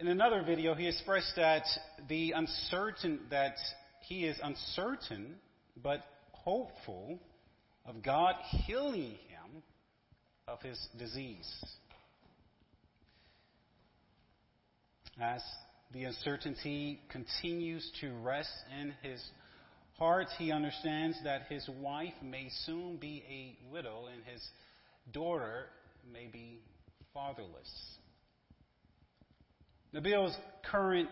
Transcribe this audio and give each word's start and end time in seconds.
In 0.00 0.06
another 0.06 0.44
video, 0.44 0.74
he 0.74 0.86
expressed 0.86 1.32
that 1.34 1.64
the 2.08 2.30
uncertain 2.30 3.18
that 3.30 3.56
he 4.02 4.26
is 4.26 4.38
uncertain 4.40 5.34
but 5.82 6.04
hopeful 6.30 7.18
of 7.84 8.00
God 8.04 8.36
healing 8.64 9.16
him 9.28 9.62
of 10.46 10.62
his 10.62 10.78
disease. 10.96 11.48
As 15.20 15.42
the 15.92 16.04
uncertainty 16.04 17.00
continues 17.10 17.90
to 18.00 18.12
rest 18.18 18.54
in 18.80 18.94
his 19.02 19.20
heart, 19.98 20.28
he 20.38 20.52
understands 20.52 21.18
that 21.24 21.46
his 21.48 21.68
wife 21.80 22.14
may 22.22 22.50
soon 22.66 22.98
be 22.98 23.24
a 23.28 23.72
widow 23.72 24.06
and 24.12 24.22
his 24.32 24.46
daughter 25.12 25.64
may 26.12 26.28
be 26.32 26.60
fatherless. 27.12 27.97
Nabil's 29.94 30.36
current 30.70 31.08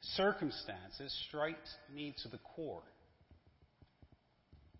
circumstances 0.00 1.12
strike 1.28 1.56
me 1.94 2.14
to 2.22 2.28
the 2.28 2.38
core. 2.38 2.82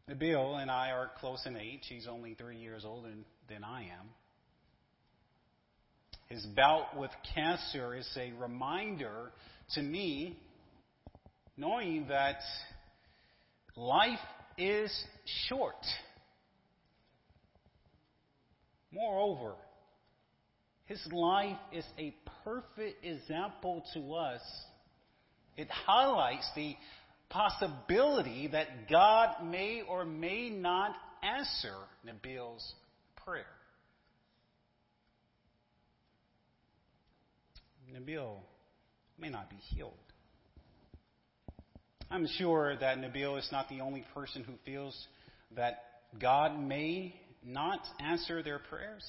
Nabil 0.09 0.63
and 0.63 0.71
I 0.71 0.91
are 0.91 1.11
close 1.19 1.45
in 1.45 1.57
age. 1.57 1.83
He's 1.89 2.07
only 2.09 2.35
three 2.35 2.59
years 2.59 2.85
older 2.85 3.11
than 3.49 3.65
I 3.65 3.83
am. 3.83 4.09
His 6.29 6.47
bout 6.55 6.97
with 6.97 7.11
cancer 7.35 7.95
is 7.95 8.09
a 8.17 8.33
reminder 8.39 9.33
to 9.75 9.83
me, 9.83 10.39
knowing 11.57 12.07
that 12.09 12.41
life 13.77 14.19
is 14.57 14.93
short. 15.49 15.75
Moreover, 18.93 19.55
his 20.89 21.07
life 21.13 21.59
is 21.71 21.85
a 21.99 22.15
perfect 22.45 23.05
example 23.05 23.85
to 23.93 24.15
us. 24.15 24.41
It 25.57 25.71
highlights 25.71 26.49
the 26.57 26.75
possibility 27.29 28.49
that 28.49 28.89
God 28.89 29.45
may 29.45 29.83
or 29.87 30.07
may 30.07 30.49
not 30.49 30.95
answer 31.23 31.75
Nabil's 32.07 32.73
prayer. 33.27 33.45
Nabil 37.95 38.37
may 39.19 39.29
not 39.29 39.51
be 39.51 39.57
healed. 39.57 39.93
I'm 42.11 42.27
sure 42.39 42.77
that 42.77 42.97
Nabil 42.97 43.39
is 43.39 43.49
not 43.53 43.69
the 43.69 43.83
only 43.83 44.07
person 44.15 44.43
who 44.43 44.55
feels 44.65 44.97
that 45.55 45.83
God 46.19 46.59
may 46.59 47.15
not 47.45 47.81
answer 48.01 48.43
their 48.43 48.59
prayers. 48.59 49.05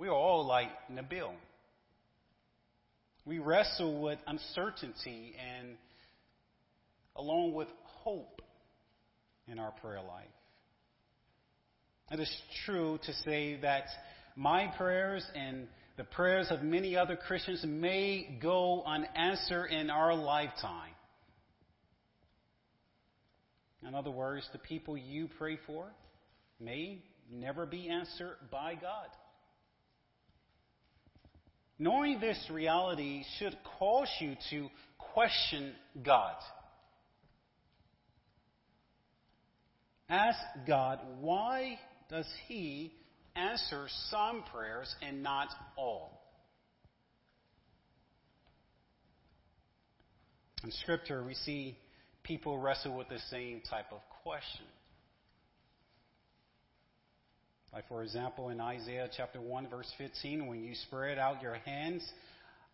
We 0.00 0.08
are 0.08 0.14
all 0.14 0.46
like 0.46 0.70
Nabil. 0.90 1.30
We 3.26 3.38
wrestle 3.38 4.00
with 4.00 4.18
uncertainty 4.26 5.34
and 5.38 5.76
along 7.16 7.52
with 7.52 7.68
hope 7.82 8.40
in 9.46 9.58
our 9.58 9.72
prayer 9.72 10.00
life. 10.00 10.24
It 12.10 12.18
is 12.18 12.34
true 12.64 12.98
to 13.04 13.12
say 13.12 13.56
that 13.60 13.84
my 14.36 14.72
prayers 14.78 15.22
and 15.34 15.68
the 15.98 16.04
prayers 16.04 16.46
of 16.48 16.62
many 16.62 16.96
other 16.96 17.16
Christians 17.16 17.62
may 17.68 18.38
go 18.40 18.82
unanswered 18.86 19.70
in 19.70 19.90
our 19.90 20.14
lifetime. 20.14 20.94
In 23.86 23.94
other 23.94 24.10
words, 24.10 24.48
the 24.54 24.60
people 24.60 24.96
you 24.96 25.28
pray 25.36 25.58
for 25.66 25.88
may 26.58 27.02
never 27.30 27.66
be 27.66 27.90
answered 27.90 28.36
by 28.50 28.76
God. 28.76 29.08
Knowing 31.80 32.20
this 32.20 32.38
reality 32.48 33.24
should 33.38 33.56
cause 33.80 34.08
you 34.20 34.36
to 34.50 34.68
question 34.98 35.72
God. 36.04 36.36
Ask 40.08 40.38
God, 40.68 41.00
why 41.20 41.80
does 42.08 42.26
He 42.46 42.92
answer 43.36 43.86
some 44.10 44.42
prayers 44.52 44.94
and 45.02 45.22
not 45.22 45.48
all. 45.76 46.20
In 50.64 50.70
Scripture, 50.82 51.24
we 51.24 51.34
see 51.34 51.78
people 52.22 52.58
wrestle 52.58 52.96
with 52.96 53.08
the 53.08 53.18
same 53.30 53.62
type 53.68 53.86
of 53.92 54.00
question. 54.22 54.66
Like, 57.72 57.86
for 57.88 58.02
example, 58.02 58.48
in 58.48 58.60
Isaiah 58.60 59.08
chapter 59.16 59.40
1, 59.40 59.68
verse 59.68 59.90
15, 59.96 60.46
when 60.46 60.64
you 60.64 60.74
spread 60.74 61.18
out 61.18 61.40
your 61.40 61.54
hands, 61.54 62.02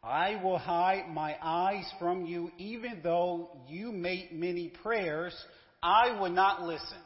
I 0.02 0.40
will 0.42 0.58
hide 0.58 1.08
my 1.12 1.36
eyes 1.42 1.84
from 1.98 2.24
you, 2.24 2.50
even 2.58 3.00
though 3.02 3.50
you 3.68 3.92
make 3.92 4.32
many 4.32 4.68
prayers, 4.68 5.34
I 5.82 6.18
will 6.18 6.30
not 6.30 6.62
listen. 6.62 6.98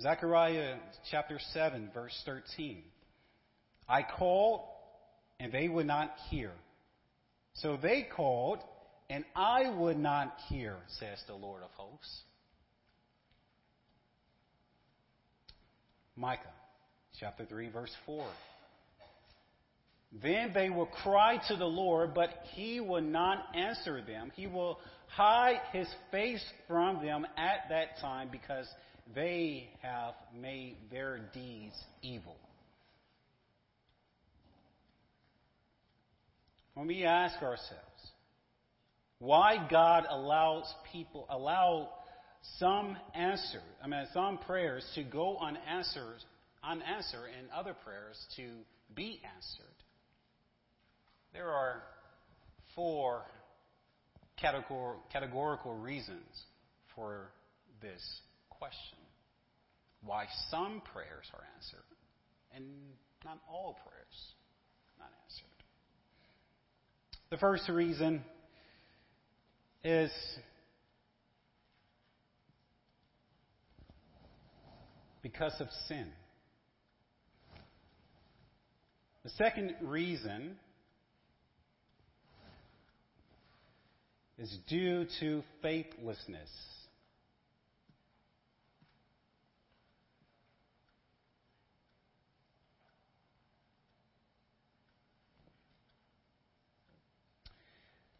Zechariah 0.00 0.76
chapter 1.10 1.38
7, 1.52 1.90
verse 1.94 2.18
13. 2.24 2.82
I 3.88 4.02
called, 4.02 4.62
and 5.38 5.52
they 5.52 5.68
would 5.68 5.86
not 5.86 6.12
hear. 6.30 6.52
So 7.54 7.76
they 7.80 8.06
called, 8.16 8.58
and 9.10 9.24
I 9.36 9.68
would 9.68 9.98
not 9.98 10.34
hear, 10.48 10.76
says 10.98 11.22
the 11.26 11.34
Lord 11.34 11.62
of 11.62 11.70
hosts. 11.72 12.22
Micah 16.20 16.42
chapter 17.18 17.46
3, 17.46 17.70
verse 17.70 17.92
4. 18.04 18.26
Then 20.22 20.50
they 20.52 20.68
will 20.68 20.86
cry 20.86 21.38
to 21.48 21.56
the 21.56 21.64
Lord, 21.64 22.12
but 22.14 22.28
he 22.52 22.78
will 22.78 23.00
not 23.00 23.38
answer 23.56 24.02
them. 24.02 24.30
He 24.34 24.46
will 24.46 24.78
hide 25.06 25.60
his 25.72 25.88
face 26.10 26.44
from 26.68 27.02
them 27.02 27.26
at 27.38 27.70
that 27.70 27.98
time 28.02 28.28
because 28.30 28.66
they 29.14 29.70
have 29.80 30.12
made 30.38 30.76
their 30.90 31.20
deeds 31.32 31.76
evil. 32.02 32.36
When 36.74 36.86
we 36.86 37.04
ask 37.04 37.36
ourselves 37.42 37.80
why 39.20 39.66
God 39.70 40.04
allows 40.08 40.70
people, 40.92 41.26
allow 41.30 41.88
some 42.58 42.96
answers, 43.14 43.62
I 43.82 43.88
mean, 43.88 44.06
some 44.12 44.38
prayers 44.38 44.84
to 44.94 45.02
go 45.02 45.38
unanswered, 45.38 46.22
unanswered 46.62 47.30
and 47.38 47.48
other 47.50 47.74
prayers 47.84 48.16
to 48.36 48.48
be 48.94 49.20
answered, 49.24 49.76
there 51.32 51.50
are 51.50 51.82
four 52.74 53.22
categorical 54.40 55.74
reasons 55.74 56.44
for 56.94 57.30
this 57.80 58.02
question 58.48 58.98
why 60.04 60.24
some 60.50 60.82
prayers 60.92 61.26
are 61.34 61.44
answered 61.56 61.84
and 62.54 62.64
not 63.24 63.38
all 63.48 63.76
prayers 63.84 64.34
not 64.98 65.10
answered. 65.24 65.46
The 67.30 67.36
first 67.36 67.68
reason 67.68 68.24
is 69.84 70.10
because 75.22 75.60
of 75.60 75.68
sin. 75.86 76.06
The 79.22 79.30
second 79.30 79.74
reason 79.82 80.56
is 84.38 84.56
due 84.66 85.06
to 85.20 85.42
faithlessness. 85.60 86.48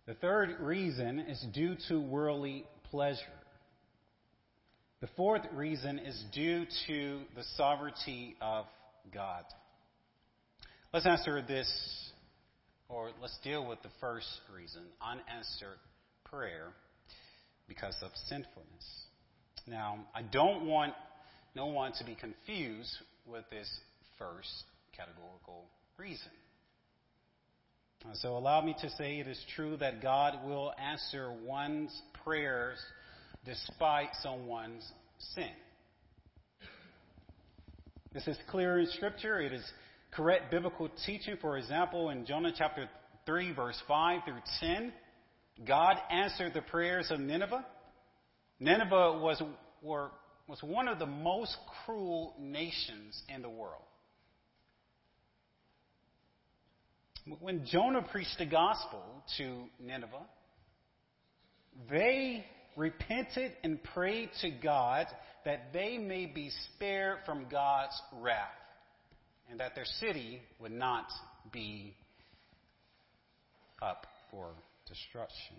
The 0.07 0.15
third 0.15 0.61
reason 0.61 1.21
is 1.21 1.41
due 1.55 1.77
to 1.89 2.01
worldly 2.01 2.67
pleasure. 2.91 3.40
The 5.00 5.08
fourth 5.17 5.47
reason 5.55 5.99
is 5.99 6.23
due 6.35 6.67
to 6.87 7.20
the 7.35 7.43
sovereignty 7.56 8.37
of 8.43 8.67
God. 9.14 9.44
Let's 10.93 11.06
answer 11.06 11.41
this, 11.41 11.73
or 12.91 13.11
let's 13.23 13.38
deal 13.43 13.67
with 13.67 13.81
the 13.82 13.88
first 13.99 14.29
reason 14.55 14.82
unanswered 15.00 15.79
prayer 16.26 16.67
because 17.67 17.97
of 18.02 18.11
sinfulness. 18.26 19.06
Now, 19.67 20.05
I 20.14 20.20
don't 20.20 20.67
want 20.67 20.93
no 21.56 21.67
one 21.67 21.93
to 21.93 22.05
be 22.05 22.14
confused 22.14 22.94
with 23.26 23.44
this 23.50 23.70
first 24.19 24.64
categorical 24.94 25.64
reason. 25.97 26.31
So 28.14 28.37
allow 28.37 28.61
me 28.61 28.75
to 28.82 28.91
say 28.91 29.19
it 29.19 29.26
is 29.26 29.43
true 29.56 29.79
that 29.79 30.02
God 30.02 30.44
will 30.44 30.73
answer 30.79 31.32
one's 31.43 32.02
prayers 32.23 32.79
despite 33.45 34.09
someone's 34.23 34.87
sin. 35.35 35.51
This 38.13 38.27
is 38.27 38.37
clear 38.51 38.79
in 38.79 38.87
Scripture. 38.89 39.41
It 39.41 39.53
is 39.53 39.65
correct 40.13 40.51
biblical 40.51 40.91
teaching. 41.07 41.37
For 41.41 41.57
example, 41.57 42.11
in 42.11 42.27
Jonah 42.27 42.53
chapter 42.57 42.89
3, 43.27 43.53
verse 43.53 43.81
5 43.87 44.23
through 44.25 44.43
10, 44.61 44.93
God 45.67 45.97
answered 46.11 46.53
the 46.55 46.63
prayers 46.63 47.11
of 47.11 47.21
Nineveh. 47.21 47.65
Nineveh 48.59 49.21
was, 49.21 49.41
were, 49.83 50.11
was 50.49 50.59
one 50.63 50.89
of 50.89 50.99
the 50.99 51.07
most 51.07 51.57
cruel 51.85 52.35
nations 52.39 53.23
in 53.35 53.43
the 53.43 53.49
world. 53.49 53.83
When 57.39 57.65
Jonah 57.67 58.03
preached 58.11 58.39
the 58.39 58.47
gospel 58.47 59.03
to 59.37 59.65
Nineveh, 59.79 60.27
they 61.89 62.45
repented 62.77 63.53
and 63.63 63.83
prayed 63.83 64.31
to 64.41 64.51
God 64.51 65.07
that 65.45 65.73
they 65.73 65.99
may 65.99 66.27
be 66.27 66.51
spared 66.67 67.19
from 67.25 67.47
God's 67.51 68.01
wrath 68.21 68.49
and 69.51 69.61
that 69.61 69.75
their 69.75 69.85
city 69.85 70.41
would 70.61 70.73
not 70.73 71.07
be 71.53 71.95
up 73.83 74.07
for 74.31 74.51
destruction. 74.87 75.57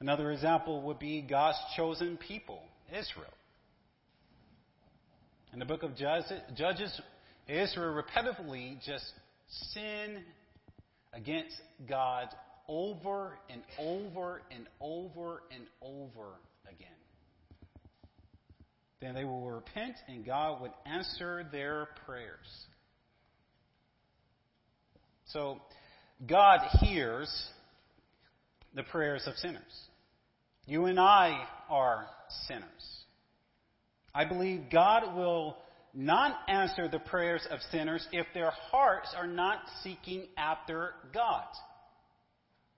Another 0.00 0.30
example 0.32 0.82
would 0.82 0.98
be 0.98 1.22
God's 1.22 1.58
chosen 1.76 2.18
people, 2.18 2.60
Israel. 2.90 3.32
In 5.52 5.58
the 5.58 5.64
book 5.64 5.82
of 5.82 5.92
Judges, 5.96 7.00
Israel 7.48 8.02
repetitively 8.02 8.78
just 8.84 9.10
sinned 9.72 10.18
against 11.14 11.56
God 11.88 12.28
over 12.68 13.38
and 13.48 13.62
over 13.78 14.42
and 14.50 14.66
over 14.80 15.42
and 15.50 15.66
over 15.82 16.34
again. 16.66 16.88
Then 19.00 19.14
they 19.14 19.24
will 19.24 19.48
repent 19.50 19.96
and 20.08 20.24
God 20.24 20.60
would 20.60 20.72
answer 20.84 21.46
their 21.50 21.88
prayers. 22.04 22.66
So, 25.26 25.60
God 26.26 26.60
hears 26.80 27.28
the 28.74 28.84
prayers 28.84 29.24
of 29.26 29.34
sinners. 29.36 29.62
You 30.66 30.86
and 30.86 30.98
I 30.98 31.46
are 31.68 32.06
sinners. 32.46 32.64
I 34.14 34.24
believe 34.24 34.70
God 34.72 35.14
will 35.14 35.56
not 35.92 36.38
answer 36.48 36.88
the 36.88 36.98
prayers 36.98 37.46
of 37.50 37.58
sinners 37.70 38.06
if 38.12 38.26
their 38.34 38.50
hearts 38.50 39.14
are 39.16 39.26
not 39.26 39.58
seeking 39.82 40.26
after 40.36 40.92
God 41.12 41.44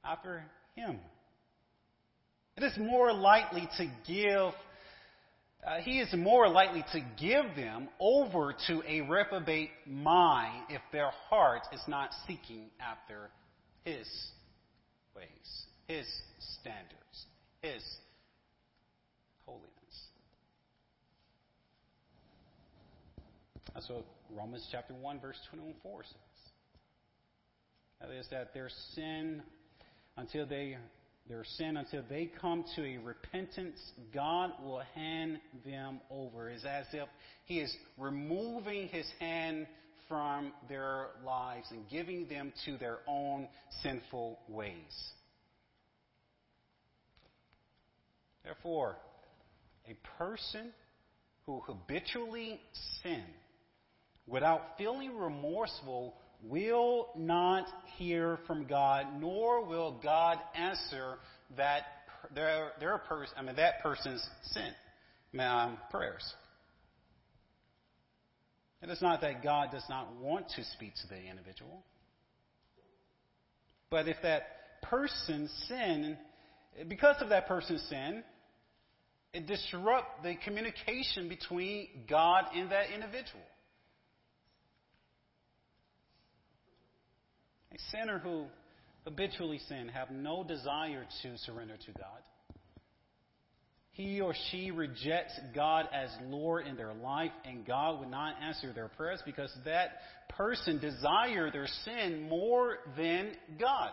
after 0.08 0.44
him. 0.74 0.98
It 2.56 2.64
is 2.64 2.76
more 2.76 3.12
likely 3.12 3.68
to 3.76 3.86
give, 4.06 4.52
uh, 5.66 5.80
he 5.82 6.00
is 6.00 6.12
more 6.14 6.48
likely 6.48 6.84
to 6.92 7.00
give 7.20 7.54
them 7.54 7.88
over 8.00 8.54
to 8.66 8.82
a 8.86 9.02
reprobate 9.02 9.70
mind 9.86 10.64
if 10.70 10.80
their 10.90 11.10
heart 11.28 11.62
is 11.72 11.80
not 11.86 12.10
seeking 12.26 12.70
after 12.80 13.30
his 13.84 14.08
ways, 15.14 15.66
his 15.86 16.06
standards, 16.56 17.26
his 17.62 17.82
holiness. 19.46 19.68
That's 23.72 23.88
what 23.88 24.04
Romans 24.36 24.66
chapter 24.72 24.94
1, 24.94 25.20
verse 25.20 25.38
24 25.50 26.02
says. 26.02 26.12
That 28.00 28.10
is, 28.10 28.26
that 28.30 28.54
their 28.54 28.68
sin 28.94 29.42
until 30.18 30.46
they 30.46 30.76
their 31.28 31.44
sin 31.56 31.76
until 31.76 32.02
they 32.08 32.30
come 32.40 32.64
to 32.74 32.82
a 32.82 32.96
repentance, 32.96 33.78
God 34.14 34.50
will 34.64 34.82
hand 34.94 35.38
them 35.64 36.00
over. 36.10 36.48
It's 36.48 36.64
as 36.64 36.86
if 36.92 37.08
He 37.44 37.60
is 37.60 37.74
removing 37.98 38.88
His 38.88 39.06
hand 39.20 39.66
from 40.08 40.52
their 40.70 41.08
lives 41.26 41.66
and 41.70 41.88
giving 41.90 42.28
them 42.28 42.52
to 42.64 42.78
their 42.78 43.00
own 43.06 43.46
sinful 43.82 44.38
ways. 44.48 45.12
Therefore, 48.42 48.96
a 49.86 49.94
person 50.16 50.72
who 51.44 51.60
habitually 51.66 52.58
sin 53.02 53.24
without 54.26 54.78
feeling 54.78 55.14
remorseful 55.14 56.14
will 56.42 57.08
not 57.16 57.66
hear 57.96 58.38
from 58.46 58.64
God, 58.66 59.06
nor 59.18 59.64
will 59.64 60.00
God 60.02 60.38
answer 60.54 61.16
that 61.56 61.82
their, 62.34 62.72
their 62.80 62.98
person, 62.98 63.34
I 63.38 63.42
mean 63.42 63.56
that 63.56 63.82
person's 63.82 64.26
sin 64.52 65.40
um, 65.40 65.78
prayers. 65.90 66.24
And 68.80 68.90
It 68.90 68.94
is 68.94 69.02
not 69.02 69.20
that 69.22 69.42
God 69.42 69.70
does 69.72 69.84
not 69.88 70.14
want 70.16 70.48
to 70.50 70.64
speak 70.64 70.94
to 71.02 71.08
the 71.08 71.16
individual, 71.16 71.82
but 73.90 74.06
if 74.06 74.16
that 74.22 74.82
person 74.82 75.48
sin, 75.66 76.16
because 76.86 77.16
of 77.20 77.30
that 77.30 77.48
person's 77.48 77.82
sin, 77.88 78.22
it 79.32 79.46
disrupts 79.46 80.22
the 80.22 80.36
communication 80.44 81.28
between 81.28 81.88
God 82.08 82.44
and 82.54 82.70
that 82.70 82.90
individual. 82.94 83.42
A 87.72 87.78
sinner 87.90 88.18
who 88.18 88.46
habitually 89.04 89.58
sin 89.68 89.88
have 89.88 90.10
no 90.10 90.44
desire 90.44 91.06
to 91.22 91.38
surrender 91.38 91.76
to 91.76 91.92
God. 91.92 92.22
He 93.92 94.20
or 94.20 94.32
she 94.50 94.70
rejects 94.70 95.38
God 95.54 95.88
as 95.92 96.08
Lord 96.26 96.66
in 96.68 96.76
their 96.76 96.94
life, 96.94 97.32
and 97.44 97.66
God 97.66 97.98
would 97.98 98.10
not 98.10 98.36
answer 98.40 98.72
their 98.72 98.88
prayers 98.88 99.20
because 99.26 99.52
that 99.64 99.88
person 100.28 100.78
desire 100.78 101.50
their 101.50 101.66
sin 101.84 102.28
more 102.28 102.76
than 102.96 103.32
God. 103.58 103.90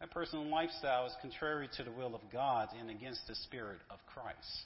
That 0.00 0.10
person's 0.10 0.50
lifestyle 0.50 1.06
is 1.06 1.12
contrary 1.20 1.68
to 1.76 1.84
the 1.84 1.92
will 1.92 2.14
of 2.14 2.22
God 2.32 2.68
and 2.80 2.90
against 2.90 3.20
the 3.28 3.34
Spirit 3.34 3.78
of 3.90 3.98
Christ. 4.06 4.64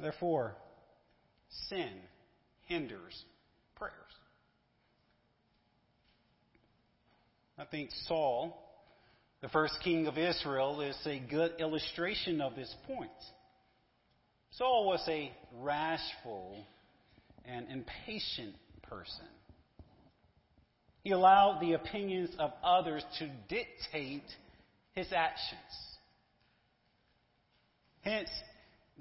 Therefore, 0.00 0.56
sin 1.68 1.90
hinders 2.66 3.24
prayers. 3.76 3.92
I 7.58 7.64
think 7.64 7.90
Saul, 8.06 8.58
the 9.40 9.48
first 9.48 9.74
king 9.84 10.06
of 10.06 10.18
Israel, 10.18 10.80
is 10.80 10.96
a 11.06 11.18
good 11.18 11.52
illustration 11.58 12.40
of 12.40 12.54
this 12.54 12.74
point. 12.86 13.10
Saul 14.52 14.86
was 14.86 15.02
a 15.08 15.32
rashful 15.60 16.64
and 17.44 17.66
impatient 17.70 18.54
person. 18.82 19.26
He 21.02 21.10
allowed 21.10 21.60
the 21.60 21.72
opinions 21.72 22.30
of 22.38 22.52
others 22.62 23.04
to 23.18 23.30
dictate 23.48 24.24
his 24.94 25.12
actions. 25.12 25.58
Hence, 28.02 28.28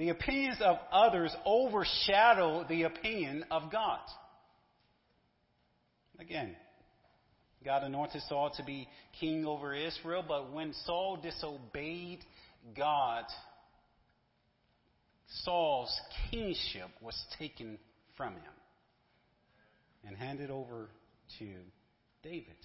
the 0.02 0.10
opinions 0.10 0.58
of 0.62 0.78
others 0.92 1.32
overshadow 1.46 2.66
the 2.68 2.84
opinion 2.84 3.46
of 3.52 3.72
God. 3.72 4.00
Again, 6.20 6.56
God 7.64 7.84
anointed 7.84 8.24
Saul 8.28 8.50
to 8.58 8.64
be 8.64 8.88
king 9.20 9.46
over 9.46 9.76
Israel, 9.76 10.26
but 10.28 10.52
when 10.52 10.74
Saul 10.88 11.20
disobeyed 11.22 12.26
God, 12.76 13.26
Saul's 15.44 15.96
kingship 16.32 16.90
was 17.00 17.16
taken 17.38 17.78
from 18.18 18.34
him 18.34 18.54
and 20.08 20.18
handed 20.18 20.50
over 20.50 20.90
to 21.38 21.48
David. 22.24 22.58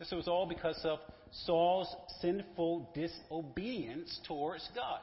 This 0.00 0.10
was 0.10 0.26
all 0.26 0.48
because 0.48 0.80
of 0.82 0.98
Saul's 1.46 1.94
sinful 2.20 2.90
disobedience 2.96 4.18
towards 4.26 4.68
God. 4.74 5.02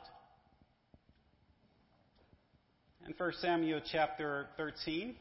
In 3.08 3.14
1 3.18 3.34
Samuel 3.40 3.80
chapter 3.90 4.48
13, 4.58 5.16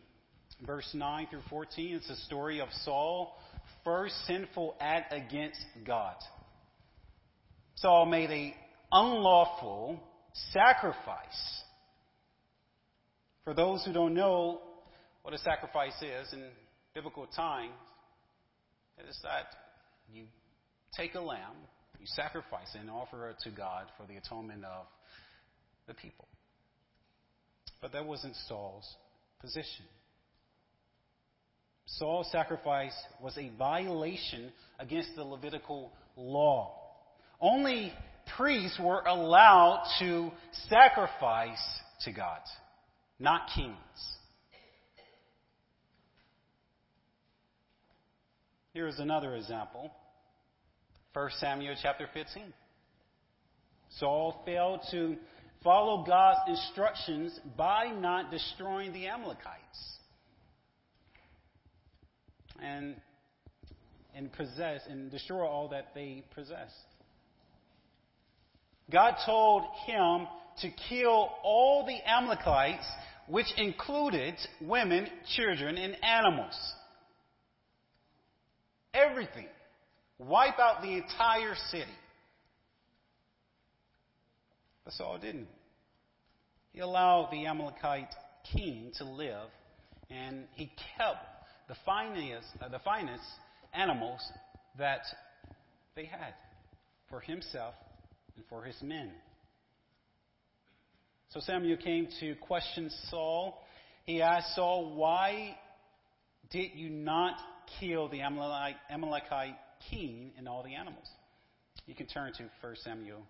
verse 0.67 0.91
9 0.93 1.29
through 1.31 1.43
14, 1.49 1.95
it's 1.95 2.09
the 2.09 2.17
story 2.17 2.61
of 2.61 2.69
Saul' 2.83 3.33
first 3.85 4.13
sinful 4.27 4.75
act 4.81 5.13
against 5.13 5.61
God. 5.87 6.17
Saul 7.77 8.07
made 8.07 8.31
a 8.31 8.57
unlawful 8.91 10.01
sacrifice. 10.51 11.63
For 13.45 13.55
those 13.55 13.85
who 13.85 13.93
don't 13.93 14.15
know 14.15 14.63
what 15.23 15.33
a 15.33 15.39
sacrifice 15.39 15.95
is 16.03 16.33
in 16.33 16.43
biblical 16.93 17.29
times, 17.37 17.71
it 18.99 19.09
is 19.09 19.17
that 19.23 19.47
you 20.13 20.25
take 20.97 21.15
a 21.15 21.21
lamb, 21.21 21.55
you 22.01 22.07
sacrifice 22.07 22.75
it, 22.75 22.81
and 22.81 22.91
offer 22.91 23.31
it 23.31 23.37
to 23.45 23.51
God 23.51 23.85
for 23.97 24.13
the 24.13 24.17
atonement 24.17 24.65
of 24.65 24.87
the 25.87 25.95
people. 25.95 26.27
But 27.81 27.93
that 27.93 28.05
wasn't 28.07 28.35
Saul's 28.49 28.87
position. 29.41 29.85
Saul's 31.87 32.31
sacrifice 32.33 32.95
was 33.23 33.37
a 33.39 33.51
violation 33.57 34.53
against 34.79 35.15
the 35.15 35.23
Levitical 35.23 35.93
law. 36.17 36.75
Only 37.41 37.93
priests 38.37 38.79
were 38.81 39.03
allowed 39.03 39.85
to 40.01 40.31
sacrifice 40.69 41.63
to 42.05 42.13
God, 42.13 42.41
not 43.19 43.49
kings. 43.55 43.77
Here 48.73 48.89
is 48.89 48.99
another 48.99 49.37
example. 49.37 49.91
1 51.15 51.31
Samuel 51.39 51.77
chapter 51.81 52.09
15. 52.13 52.53
Saul 53.99 54.43
failed 54.45 54.81
to 54.91 55.17
follow 55.63 56.05
God's 56.07 56.41
instructions 56.49 57.39
by 57.57 57.87
not 57.87 58.31
destroying 58.31 58.93
the 58.93 59.09
Amalekites. 59.09 59.99
And 62.61 62.97
and 64.17 64.33
possess 64.33 64.81
and 64.89 65.11
destroy 65.11 65.47
all 65.47 65.69
that 65.69 65.89
they 65.95 66.25
possessed. 66.35 66.73
God 68.91 69.15
told 69.27 69.65
him 69.85 70.27
to 70.63 70.71
kill 70.89 71.29
all 71.43 71.85
the 71.85 71.99
Amalekites, 72.09 72.87
which 73.29 73.47
included 73.59 74.35
women, 74.63 75.07
children, 75.37 75.77
and 75.77 76.03
animals. 76.03 76.55
Everything. 78.95 79.47
Wipe 80.19 80.59
out 80.59 80.81
the 80.81 80.93
entire 80.93 81.55
city. 81.71 81.85
But 84.87 84.95
Saul 84.95 85.19
didn't. 85.19 85.49
He 86.73 86.79
allowed 86.79 87.31
the 87.33 87.45
Amalekite 87.45 88.15
king 88.53 88.93
to 88.99 89.05
live, 89.05 89.49
and 90.09 90.45
he 90.55 90.71
kept 90.97 91.27
the 91.69 91.75
finest, 91.85 92.47
uh, 92.63 92.69
the 92.69 92.79
finest 92.79 93.25
animals 93.75 94.21
that 94.79 95.01
they 95.97 96.05
had 96.05 96.35
for 97.11 97.19
himself 97.19 97.75
and 98.37 98.45
for 98.49 98.63
his 98.63 98.77
men. 98.81 99.11
So 101.31 101.41
Samuel 101.41 101.79
came 101.79 102.07
to 102.21 102.37
question 102.37 102.89
Saul. 103.11 103.59
He 104.05 104.23
asked 104.23 104.55
Saul, 104.55 104.95
Why 104.95 105.59
did 106.51 106.71
you 106.77 106.91
not 106.91 107.35
kill 107.81 108.09
the 108.09 108.21
Amalekite 108.21 109.57
king 109.91 110.31
and 110.39 110.49
all 110.49 110.63
the 110.63 110.77
animals? 110.77 111.09
You 111.87 111.97
can 111.97 112.07
turn 112.07 112.33
to 112.35 112.45
1 112.61 112.77
Samuel 112.85 113.27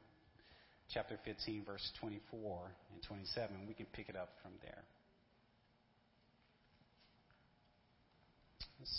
chapter 0.93 1.19
15, 1.25 1.65
verse 1.65 1.91
24 2.01 2.71
and 2.93 3.03
27. 3.03 3.57
We 3.67 3.75
can 3.75 3.87
pick 3.93 4.09
it 4.09 4.17
up 4.17 4.31
from 4.43 4.53
there. 4.63 4.83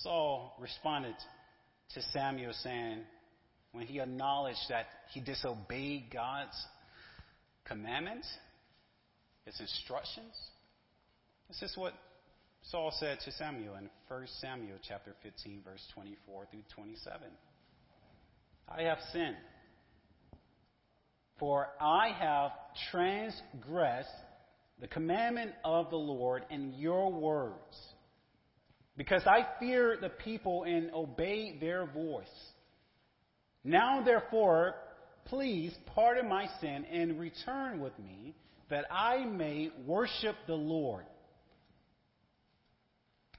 Saul 0.04 0.56
responded 0.60 1.16
to 1.94 2.02
Samuel 2.14 2.54
saying, 2.62 3.00
when 3.72 3.86
he 3.86 4.00
acknowledged 4.00 4.60
that 4.70 4.88
he 5.14 5.22
disobeyed 5.22 6.06
God's 6.12 6.58
commandments, 7.66 8.28
his 9.46 9.60
instructions, 9.60 10.34
this 11.48 11.62
is 11.62 11.78
what 11.78 11.94
Saul 12.64 12.92
said 13.00 13.20
to 13.24 13.32
Samuel 13.32 13.76
in 13.76 13.90
1 14.10 14.28
Samuel 14.42 14.78
chapter 14.86 15.14
15 15.24 15.62
verse 15.64 15.86
24 15.94 16.48
through 16.52 16.64
27. 16.76 17.22
I 18.68 18.82
have 18.84 18.98
sinned, 19.14 19.38
for 21.40 21.70
I 21.80 22.10
have 22.20 22.52
transgressed 22.92 24.10
the 24.80 24.88
commandment 24.88 25.52
of 25.64 25.90
the 25.90 25.98
Lord 25.98 26.46
and 26.50 26.74
your 26.76 27.12
words 27.12 27.76
because 28.96 29.22
I 29.26 29.46
fear 29.60 29.98
the 30.00 30.10
people 30.10 30.64
and 30.64 30.92
obey 30.94 31.58
their 31.60 31.86
voice. 31.86 32.26
Now, 33.64 34.04
therefore, 34.04 34.76
please 35.26 35.74
pardon 35.94 36.28
my 36.28 36.48
sin 36.62 36.86
and 36.86 37.20
return 37.20 37.80
with 37.80 37.98
me 38.00 38.36
that 38.70 38.86
I 38.92 39.26
may 39.26 39.70
worship 39.86 40.36
the 40.48 40.56
Lord. 40.56 41.06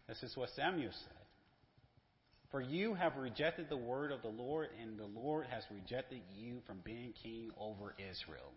This 0.07 0.23
is 0.23 0.37
what 0.37 0.49
Samuel 0.57 0.93
said. 0.93 1.18
For 2.51 2.63
you 2.63 2.95
have 2.95 3.17
rejected 3.17 3.67
the 3.69 3.77
word 3.77 4.11
of 4.11 4.23
the 4.23 4.29
Lord, 4.29 4.69
and 4.81 4.99
the 4.99 5.05
Lord 5.05 5.47
has 5.51 5.63
rejected 5.71 6.21
you 6.35 6.61
from 6.67 6.81
being 6.83 7.13
king 7.23 7.51
over 7.61 7.95
Israel. 7.99 8.53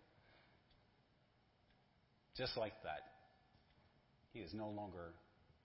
Just 2.36 2.56
like 2.56 2.72
that, 2.84 3.02
he 4.32 4.40
is 4.40 4.54
no 4.54 4.68
longer 4.68 5.12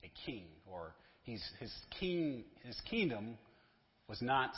a 0.03 0.11
king 0.25 0.43
or 0.65 0.93
his, 1.23 1.41
king, 1.99 2.43
his 2.63 2.79
kingdom 2.89 3.37
was 4.07 4.21
not, 4.21 4.51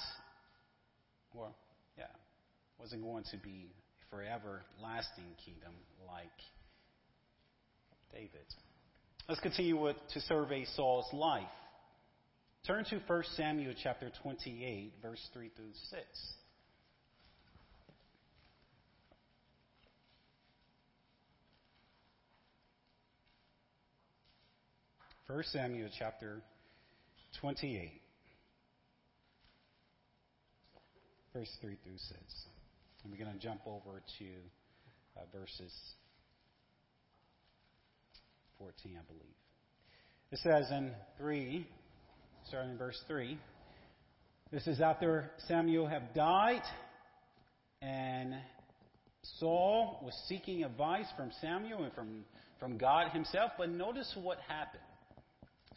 well, 1.34 1.56
yeah, 1.98 2.06
wasn't 2.80 3.04
going 3.04 3.24
to 3.32 3.38
be 3.38 3.72
a 4.02 4.16
forever 4.16 4.64
lasting 4.82 5.26
kingdom 5.46 5.74
like 6.08 6.28
David. 8.12 8.46
Let's 9.28 9.42
continue 9.42 9.80
with, 9.80 9.96
to 10.14 10.22
survey 10.22 10.66
Saul's 10.76 11.12
life. 11.14 11.44
Turn 12.70 12.86
to 12.92 13.02
1 13.08 13.24
Samuel 13.36 13.74
chapter 13.82 14.12
28, 14.22 14.94
verse 15.02 15.28
3 15.34 15.50
through 15.56 15.72
6. 15.90 16.04
1 25.26 25.44
Samuel 25.46 25.90
chapter 25.98 26.44
28, 27.42 28.02
verse 31.34 31.50
3 31.62 31.76
through 31.84 31.98
6. 31.98 32.20
And 33.04 33.12
we're 33.12 33.18
going 33.18 33.36
to 33.36 33.44
jump 33.44 33.62
over 33.66 34.04
to 34.20 34.26
uh, 35.18 35.22
verses 35.36 35.74
14, 38.60 38.96
I 38.96 39.12
believe. 39.12 39.24
It 40.32 40.38
says 40.44 40.70
in 40.70 40.92
3, 41.18 41.66
starting 42.48 42.72
in 42.72 42.78
verse 42.78 43.00
3, 43.08 43.38
this 44.52 44.66
is 44.66 44.82
after 44.82 45.30
Samuel 45.48 45.88
had 45.88 46.14
died, 46.14 46.64
and 47.82 48.34
Saul 49.40 50.00
was 50.04 50.14
seeking 50.28 50.64
advice 50.64 51.06
from 51.16 51.32
Samuel 51.42 51.84
and 51.84 51.94
from, 51.94 52.26
from 52.60 52.78
God 52.78 53.12
himself. 53.12 53.52
But 53.58 53.70
notice 53.70 54.12
what 54.22 54.40
happened. 54.48 54.84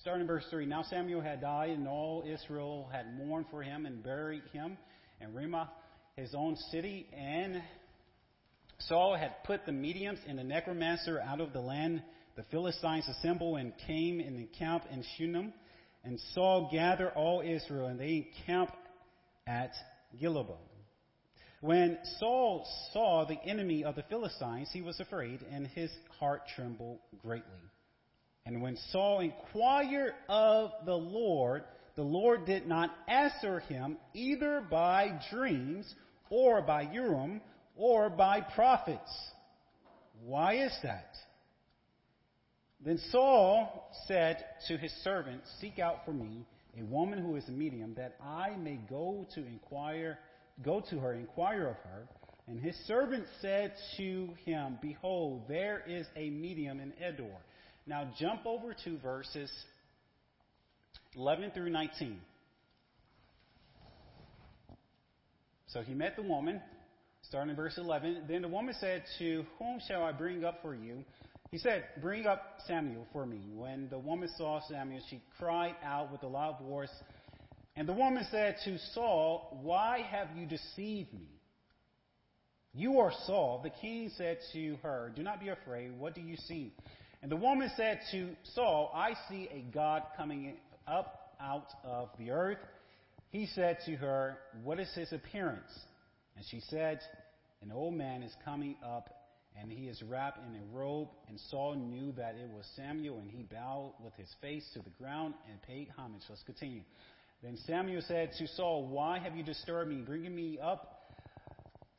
Starting 0.01 0.23
in 0.23 0.27
verse 0.27 0.45
3 0.51 0.67
Now 0.67 0.83
Samuel 0.83 1.21
had 1.21 1.43
died, 1.43 1.71
and 1.71 1.87
all 1.87 2.25
Israel 2.27 2.89
had 2.91 3.17
mourned 3.17 3.47
for 3.51 3.63
him 3.63 3.85
and 3.85 4.03
buried 4.03 4.43
him 4.53 4.79
in 5.21 5.35
Ramah, 5.35 5.71
his 6.17 6.35
own 6.35 6.57
city. 6.71 7.07
And 7.17 7.63
Saul 8.79 9.17
had 9.17 9.45
put 9.45 9.67
the 9.67 9.73
mediums 9.73 10.19
and 10.27 10.39
the 10.39 10.45
necromancer 10.45 11.21
out 11.21 11.41
of 11.41 11.53
the 11.53 11.61
land. 11.61 12.03
The 12.37 12.45
Philistines 12.45 13.07
assembled 13.07 13.59
and 13.59 13.73
came 13.87 14.19
and 14.19 14.37
encamped 14.37 14.87
in 14.91 15.05
Shunem. 15.17 15.53
And 16.05 16.19
Saul 16.35 16.69
gathered 16.73 17.13
all 17.15 17.43
Israel, 17.43 17.87
and 17.87 17.99
they 17.99 18.27
encamped 18.37 18.75
at 19.47 19.73
Gilboa. 20.19 20.57
When 21.61 21.99
Saul 22.19 22.67
saw 22.93 23.25
the 23.25 23.41
enemy 23.45 23.85
of 23.85 23.95
the 23.95 24.03
Philistines, 24.03 24.69
he 24.73 24.83
was 24.83 24.99
afraid, 24.99 25.45
and 25.53 25.67
his 25.69 25.91
heart 26.19 26.43
trembled 26.57 26.99
greatly. 27.21 27.47
And 28.45 28.61
when 28.61 28.77
Saul 28.91 29.21
inquired 29.21 30.15
of 30.29 30.73
the 30.85 30.97
Lord, 30.97 31.63
the 31.95 32.03
Lord 32.03 32.47
did 32.47 32.67
not 32.67 32.91
answer 33.07 33.61
him 33.61 33.97
either 34.13 34.61
by 34.69 35.21
dreams 35.31 35.95
or 36.31 36.63
by 36.63 36.83
Urim 36.83 37.41
or 37.77 38.11
by 38.11 38.41
prophets. 38.41 39.13
Why 40.25 40.65
is 40.65 40.77
that? 40.83 41.15
Then 42.85 42.99
Saul 43.11 43.91
said 44.09 44.45
to 44.69 44.77
his 44.77 44.93
servant, 45.05 45.43
Seek 45.61 45.79
out 45.79 46.05
for 46.05 46.13
me 46.13 46.45
a 46.79 46.85
woman 46.85 47.19
who 47.19 47.37
is 47.37 47.47
a 47.49 47.53
medium, 47.53 47.95
that 47.95 48.17
I 48.21 48.57
may 48.57 48.81
go 48.89 49.27
to 49.35 49.47
inquire, 49.47 50.19
go 50.65 50.83
to 50.91 50.99
her, 50.99 51.13
inquire 51.13 51.69
of 51.69 51.77
her. 51.77 52.09
And 52.49 52.61
his 52.61 52.75
servant 52.87 53.25
said 53.41 53.75
to 53.99 54.31
him, 54.45 54.79
Behold, 54.83 55.43
there 55.49 55.83
is 55.87 56.07
a 56.17 56.31
medium 56.31 56.81
in 56.81 56.93
Endor. 57.01 57.37
now 57.87 58.11
jump 58.19 58.47
over 58.47 58.75
to 58.85 58.99
verses 58.99 59.51
11 61.15 61.53
through 61.53 61.71
19. 61.71 62.21
So 65.69 65.83
he 65.83 65.95
met 65.95 66.17
the 66.17 66.23
woman, 66.23 66.61
starting 67.23 67.51
in 67.51 67.57
verse 67.57 67.79
11. 67.79 68.25
Then 68.29 68.43
the 68.43 68.49
woman 68.49 68.75
said, 68.81 69.05
To 69.19 69.45
whom 69.59 69.81
shall 69.87 70.03
I 70.03 70.13
bring 70.13 70.45
up 70.45 70.61
for 70.63 70.75
you? 70.75 71.05
He 71.53 71.59
said, 71.59 71.85
Bring 72.01 72.27
up 72.27 72.57
Samuel 72.67 73.07
for 73.13 73.27
me. 73.27 73.43
When 73.55 73.89
the 73.91 73.99
woman 73.99 74.29
saw 74.37 74.61
Samuel, 74.69 75.03
she 75.09 75.23
cried 75.39 75.77
out 75.85 76.11
with 76.11 76.23
a 76.23 76.27
loud 76.27 76.59
voice. 76.61 76.91
And 77.77 77.87
the 77.87 77.93
woman 77.93 78.27
said 78.31 78.57
to 78.65 78.79
Saul, 78.95 79.61
Why 79.63 80.01
have 80.11 80.29
you 80.35 80.47
deceived 80.47 81.13
me? 81.13 81.29
You 82.75 83.01
are 83.01 83.13
Saul. 83.27 83.61
The 83.63 83.71
king 83.71 84.11
said 84.17 84.39
to 84.55 84.77
her, 84.83 85.13
Do 85.15 85.23
not 85.23 85.41
be 85.41 85.51
afraid. 85.51 85.93
What 85.99 86.15
do 86.15 86.23
you 86.23 86.37
see? 86.37 86.73
And 87.23 87.31
the 87.31 87.37
woman 87.37 87.71
said 87.77 88.01
to 88.13 88.31
Saul, 88.55 88.91
I 88.95 89.13
see 89.29 89.49
a 89.53 89.63
God 89.73 90.03
coming 90.17 90.55
up 90.89 91.35
out 91.39 91.69
of 91.85 92.09
the 92.19 92.31
earth. 92.31 92.59
He 93.31 93.47
said 93.55 93.77
to 93.85 93.97
her, 93.97 94.39
What 94.65 94.81
is 94.81 94.89
his 94.95 95.13
appearance? 95.13 95.71
And 96.35 96.47
she 96.51 96.61
said, 96.71 97.01
An 97.61 97.73
old 97.73 97.93
man 97.93 98.23
is 98.23 98.33
coming 98.43 98.77
up, 98.83 99.22
and 99.61 99.71
he 99.71 99.89
is 99.89 100.03
wrapped 100.03 100.39
in 100.39 100.57
a 100.57 100.77
robe. 100.77 101.09
And 101.29 101.39
Saul 101.51 101.75
knew 101.75 102.13
that 102.13 102.35
it 102.35 102.51
was 102.51 102.65
Samuel, 102.77 103.19
and 103.19 103.31
he 103.31 103.43
bowed 103.43 103.95
with 104.03 104.15
his 104.15 104.29
face 104.41 104.65
to 104.75 104.81
the 104.81 104.91
ground 104.91 105.35
and 105.51 105.61
paid 105.63 105.89
homage. 105.97 106.23
Let's 106.29 106.43
continue. 106.43 106.83
Then 107.43 107.57
Samuel 107.67 108.03
said 108.07 108.31
to 108.39 108.47
Saul, 108.49 108.87
Why 108.87 109.19
have 109.19 109.37
you 109.37 109.43
disturbed 109.43 109.91
me, 109.91 110.03
bringing 110.03 110.35
me 110.35 110.59
up? 110.63 111.03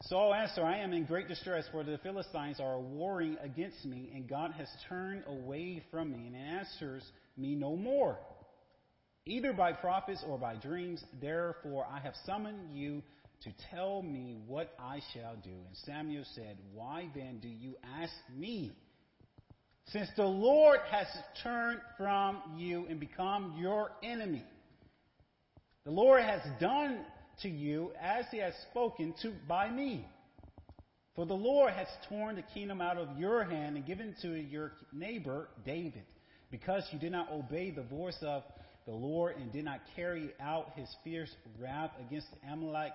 Saul 0.03 0.33
answered, 0.33 0.63
I 0.63 0.79
am 0.79 0.91
in 0.91 1.05
great 1.05 1.29
distress, 1.29 1.65
for 1.71 1.83
the 1.83 1.97
Philistines 1.99 2.59
are 2.59 2.79
warring 2.79 3.37
against 3.41 3.85
me, 3.85 4.11
and 4.13 4.27
God 4.27 4.51
has 4.51 4.67
turned 4.89 5.23
away 5.27 5.81
from 5.91 6.11
me 6.11 6.27
and 6.27 6.35
answers 6.35 7.03
me 7.37 7.55
no 7.55 7.77
more, 7.77 8.17
either 9.25 9.53
by 9.53 9.71
prophets 9.71 10.21
or 10.27 10.37
by 10.37 10.55
dreams. 10.55 11.01
Therefore, 11.21 11.85
I 11.89 11.99
have 11.99 12.13
summoned 12.25 12.75
you 12.75 13.01
to 13.43 13.51
tell 13.71 14.01
me 14.01 14.37
what 14.47 14.73
I 14.79 15.01
shall 15.13 15.35
do. 15.43 15.49
And 15.49 15.75
Samuel 15.85 16.25
said, 16.35 16.57
Why 16.73 17.09
then 17.13 17.39
do 17.41 17.47
you 17.47 17.75
ask 17.99 18.13
me? 18.35 18.71
Since 19.87 20.09
the 20.15 20.23
Lord 20.23 20.79
has 20.91 21.07
turned 21.43 21.79
from 21.97 22.41
you 22.57 22.85
and 22.89 22.99
become 22.99 23.55
your 23.59 23.91
enemy, 24.01 24.45
the 25.83 25.91
Lord 25.91 26.23
has 26.23 26.41
done 26.61 26.99
to 27.41 27.49
you 27.49 27.91
as 28.01 28.25
he 28.31 28.37
has 28.37 28.53
spoken 28.71 29.13
to 29.21 29.33
by 29.47 29.69
me. 29.69 30.07
For 31.15 31.25
the 31.25 31.33
Lord 31.33 31.73
has 31.73 31.87
torn 32.09 32.37
the 32.37 32.43
kingdom 32.53 32.81
out 32.81 32.97
of 32.97 33.19
your 33.19 33.43
hand 33.43 33.75
and 33.75 33.85
given 33.85 34.15
to 34.21 34.29
your 34.29 34.71
neighbor 34.91 35.49
David, 35.65 36.05
because 36.49 36.83
you 36.91 36.97
did 36.97 37.11
not 37.11 37.31
obey 37.31 37.69
the 37.69 37.83
voice 37.83 38.17
of 38.21 38.43
the 38.85 38.93
Lord 38.93 39.35
and 39.37 39.51
did 39.51 39.65
not 39.65 39.81
carry 39.95 40.31
out 40.41 40.71
his 40.75 40.87
fierce 41.03 41.29
wrath 41.59 41.91
against 42.07 42.27
Amalek. 42.51 42.93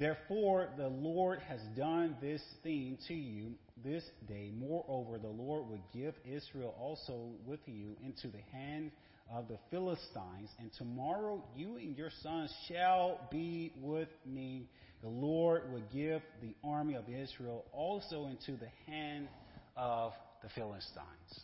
Therefore, 0.00 0.70
the 0.78 0.88
Lord 0.88 1.40
has 1.40 1.60
done 1.76 2.16
this 2.22 2.40
thing 2.62 2.96
to 3.06 3.14
you 3.14 3.52
this 3.84 4.02
day. 4.26 4.50
Moreover, 4.58 5.18
the 5.18 5.28
Lord 5.28 5.68
will 5.68 5.84
give 5.92 6.14
Israel 6.24 6.74
also 6.80 7.32
with 7.46 7.60
you 7.66 7.94
into 8.02 8.28
the 8.28 8.42
hand 8.50 8.92
of 9.30 9.46
the 9.48 9.58
Philistines, 9.70 10.48
and 10.58 10.70
tomorrow 10.78 11.44
you 11.54 11.76
and 11.76 11.96
your 11.98 12.08
sons 12.22 12.50
shall 12.66 13.20
be 13.30 13.74
with 13.78 14.08
me. 14.24 14.70
The 15.02 15.08
Lord 15.08 15.70
will 15.70 15.82
give 15.92 16.22
the 16.40 16.54
army 16.64 16.94
of 16.94 17.04
Israel 17.06 17.66
also 17.70 18.26
into 18.26 18.52
the 18.52 18.70
hand 18.86 19.28
of 19.76 20.12
the 20.42 20.48
Philistines. 20.48 21.40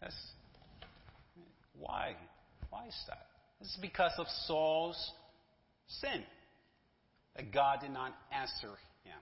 That's 0.00 0.16
why. 1.78 2.16
Why 2.70 2.86
is 2.86 2.96
that? 3.08 3.26
Is 3.60 3.76
because 3.82 4.12
of 4.18 4.26
Saul's 4.46 5.12
sin. 6.00 6.22
That 7.36 7.52
God 7.52 7.80
did 7.80 7.92
not 7.92 8.14
answer 8.32 8.68
him. 9.04 9.20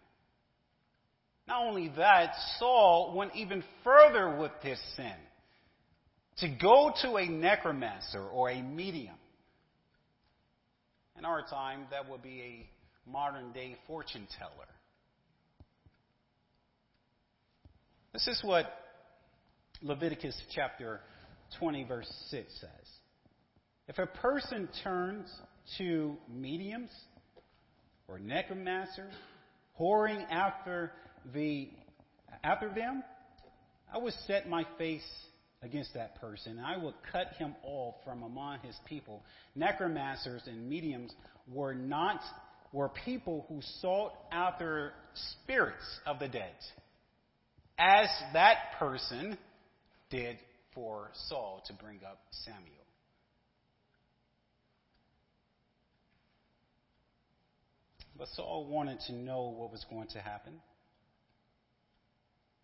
not 1.47 1.67
only 1.67 1.93
that, 1.97 2.33
Saul 2.59 3.15
went 3.17 3.35
even 3.35 3.63
further 3.85 4.37
with 4.37 4.53
his 4.63 4.79
sin 4.97 5.13
to 6.39 6.49
go 6.49 6.93
to 7.03 7.17
a 7.17 7.29
necromancer 7.29 8.23
or 8.23 8.51
a 8.51 8.63
medium. 8.63 9.15
In 11.19 11.25
our 11.25 11.43
time, 11.43 11.87
that 11.91 12.09
would 12.11 12.23
be 12.23 12.41
a 12.41 13.11
modern 13.11 13.53
day 13.53 13.77
fortune 13.87 14.27
teller. 14.39 14.67
This 18.13 18.27
is 18.29 18.41
what 18.43 18.67
Leviticus 19.83 20.39
chapter 20.55 21.01
20, 21.59 21.85
verse 21.85 22.11
6 22.31 22.53
says. 22.61 22.71
If 23.89 23.99
a 23.99 24.07
person 24.07 24.69
turns 24.83 25.29
to 25.79 26.17
mediums 26.33 26.91
or 28.09 28.19
necromancers, 28.19 29.13
whoring 29.79 30.25
after 30.31 30.93
the 31.35 31.69
after 32.45 32.69
them, 32.73 33.03
I 33.93 33.99
would 33.99 34.15
set 34.27 34.49
my 34.49 34.65
face 34.79 35.07
against 35.63 35.95
that 35.95 36.21
person, 36.21 36.59
I 36.59 36.77
would 36.77 36.95
cut 37.11 37.29
him 37.39 37.55
off 37.63 37.95
from 38.05 38.23
among 38.23 38.61
his 38.61 38.77
people. 38.87 39.23
Necromancers 39.55 40.43
and 40.47 40.69
mediums 40.69 41.13
were 41.53 41.75
not 41.75 42.21
were 42.73 42.91
people 43.05 43.47
who 43.49 43.61
sought 43.81 44.13
after 44.31 44.93
spirits 45.43 46.01
of 46.07 46.19
the 46.19 46.29
dead, 46.29 46.55
as 47.79 48.09
that 48.33 48.57
person 48.79 49.39
did 50.11 50.37
for 50.75 51.11
Saul 51.29 51.63
to 51.67 51.73
bring 51.73 52.01
up 52.05 52.21
Samuel. 52.45 52.86
But 58.19 58.29
Saul 58.35 58.67
wanted 58.67 59.01
to 59.09 59.13
know 59.13 59.55
what 59.57 59.71
was 59.71 59.85
going 59.91 60.09
to 60.09 60.19
happen. 60.19 60.55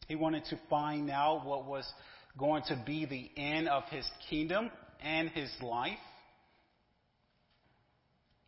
He 0.08 0.16
wanted 0.16 0.44
to 0.46 0.58
find 0.68 1.10
out 1.10 1.46
what 1.46 1.66
was 1.66 1.90
going 2.38 2.62
to 2.68 2.82
be 2.86 3.04
the 3.04 3.30
end 3.40 3.68
of 3.68 3.84
his 3.84 4.08
kingdom 4.30 4.70
and 5.02 5.28
his 5.30 5.50
life. 5.60 5.98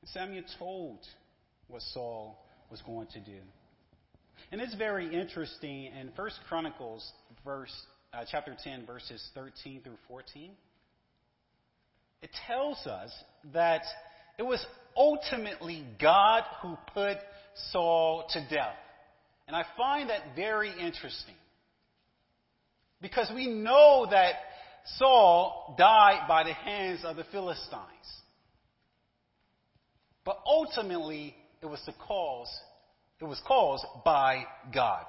Samuel 0.07 0.45
told 0.59 0.99
what 1.69 1.83
Saul 1.93 2.39
was 2.71 2.83
going 2.83 3.07
to 3.09 3.21
do. 3.21 3.39
And 4.53 4.61
it's 4.61 4.75
very 4.75 5.07
interesting 5.15 5.87
in 5.87 6.11
First 6.17 6.39
Chronicles 6.49 7.11
verse 7.45 7.73
uh, 8.13 8.25
chapter 8.31 8.55
10 8.63 8.87
verses 8.87 9.23
13 9.35 9.83
through 9.83 9.99
14. 10.09 10.51
It 12.23 12.31
tells 12.47 12.87
us 12.87 13.11
that 13.53 13.83
it 14.39 14.43
was 14.43 14.65
ultimately 14.97 15.85
God 16.01 16.43
who 16.63 16.77
put 16.93 17.19
Saul 17.71 18.27
to 18.31 18.41
death. 18.49 18.77
And 19.47 19.55
I 19.57 19.65
find 19.77 20.11
that 20.11 20.35
very 20.35 20.71
interesting. 20.71 21.35
Because 23.01 23.31
we 23.35 23.47
know 23.47 24.07
that 24.11 24.35
Saul 24.97 25.75
died 25.77 26.27
by 26.29 26.45
the 26.45 26.53
hands 26.53 27.01
of 27.05 27.17
the 27.17 27.25
Philistines. 27.25 27.83
But 30.25 30.39
ultimately, 30.47 31.35
it 31.61 31.67
was 31.67 31.81
the 31.85 31.93
cause, 31.93 32.49
it 33.21 33.25
was 33.25 33.41
caused 33.47 33.85
by 34.05 34.45
God, 34.73 35.05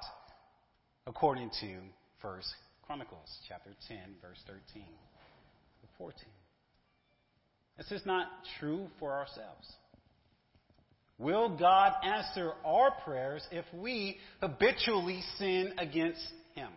according 1.06 1.50
to 1.60 1.78
First 2.20 2.48
Chronicles 2.86 3.38
chapter 3.48 3.70
10, 3.88 3.98
verse 4.20 4.38
13 4.46 4.82
to 4.84 5.86
14. 5.98 6.14
This 7.76 7.90
is 7.92 8.06
not 8.06 8.26
true 8.58 8.88
for 8.98 9.12
ourselves. 9.12 9.66
Will 11.18 11.56
God 11.56 11.92
answer 12.04 12.52
our 12.64 12.90
prayers 13.04 13.42
if 13.50 13.64
we 13.74 14.18
habitually 14.40 15.22
sin 15.38 15.72
against 15.78 16.26
Him? 16.54 16.68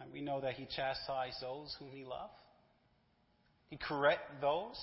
And 0.00 0.12
we 0.12 0.20
know 0.20 0.40
that 0.40 0.54
he 0.54 0.66
chastised 0.74 1.36
those 1.42 1.74
whom 1.78 1.90
he 1.90 2.04
loved. 2.04 2.32
He 3.68 3.76
correct 3.76 4.40
those. 4.40 4.78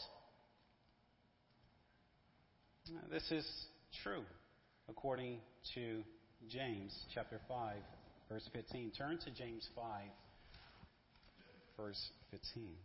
This 3.10 3.24
is 3.32 3.48
true 4.04 4.24
according 4.88 5.40
to 5.74 6.04
James 6.48 6.94
chapter 7.14 7.40
5 7.48 7.78
verse 8.30 8.48
15. 8.54 8.92
Turn 8.92 9.18
to 9.26 9.32
James 9.32 9.68
5 9.76 10.04
verse 11.78 12.10
15. 12.32 12.76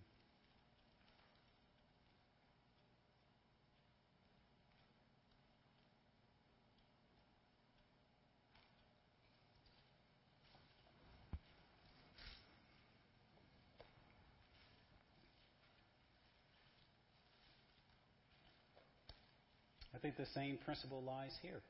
I 19.95 19.99
think 20.03 20.17
the 20.17 20.25
same 20.35 20.57
principle 20.65 21.03
lies 21.03 21.33
here. 21.43 21.61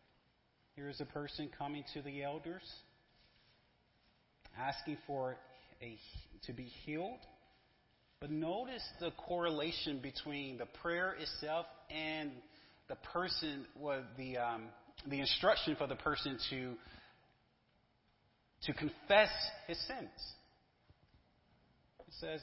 Here 0.76 0.88
is 0.88 1.00
a 1.00 1.04
person 1.04 1.50
coming 1.58 1.82
to 1.94 2.02
the 2.02 2.22
elders, 2.22 2.62
asking 4.56 4.98
for 5.06 5.36
a, 5.82 5.98
to 6.46 6.52
be 6.52 6.64
healed. 6.84 7.20
But 8.20 8.30
notice 8.30 8.82
the 9.00 9.12
correlation 9.12 10.00
between 10.02 10.58
the 10.58 10.66
prayer 10.82 11.16
itself 11.18 11.66
and 11.90 12.32
the 12.88 12.96
person, 12.96 13.64
well, 13.78 14.02
the, 14.18 14.36
um, 14.36 14.64
the 15.08 15.20
instruction 15.20 15.76
for 15.76 15.86
the 15.86 15.96
person 15.96 16.38
to, 16.50 16.74
to 18.64 18.72
confess 18.74 19.30
his 19.66 19.78
sins. 19.86 20.10
It 22.00 22.14
says, 22.20 22.40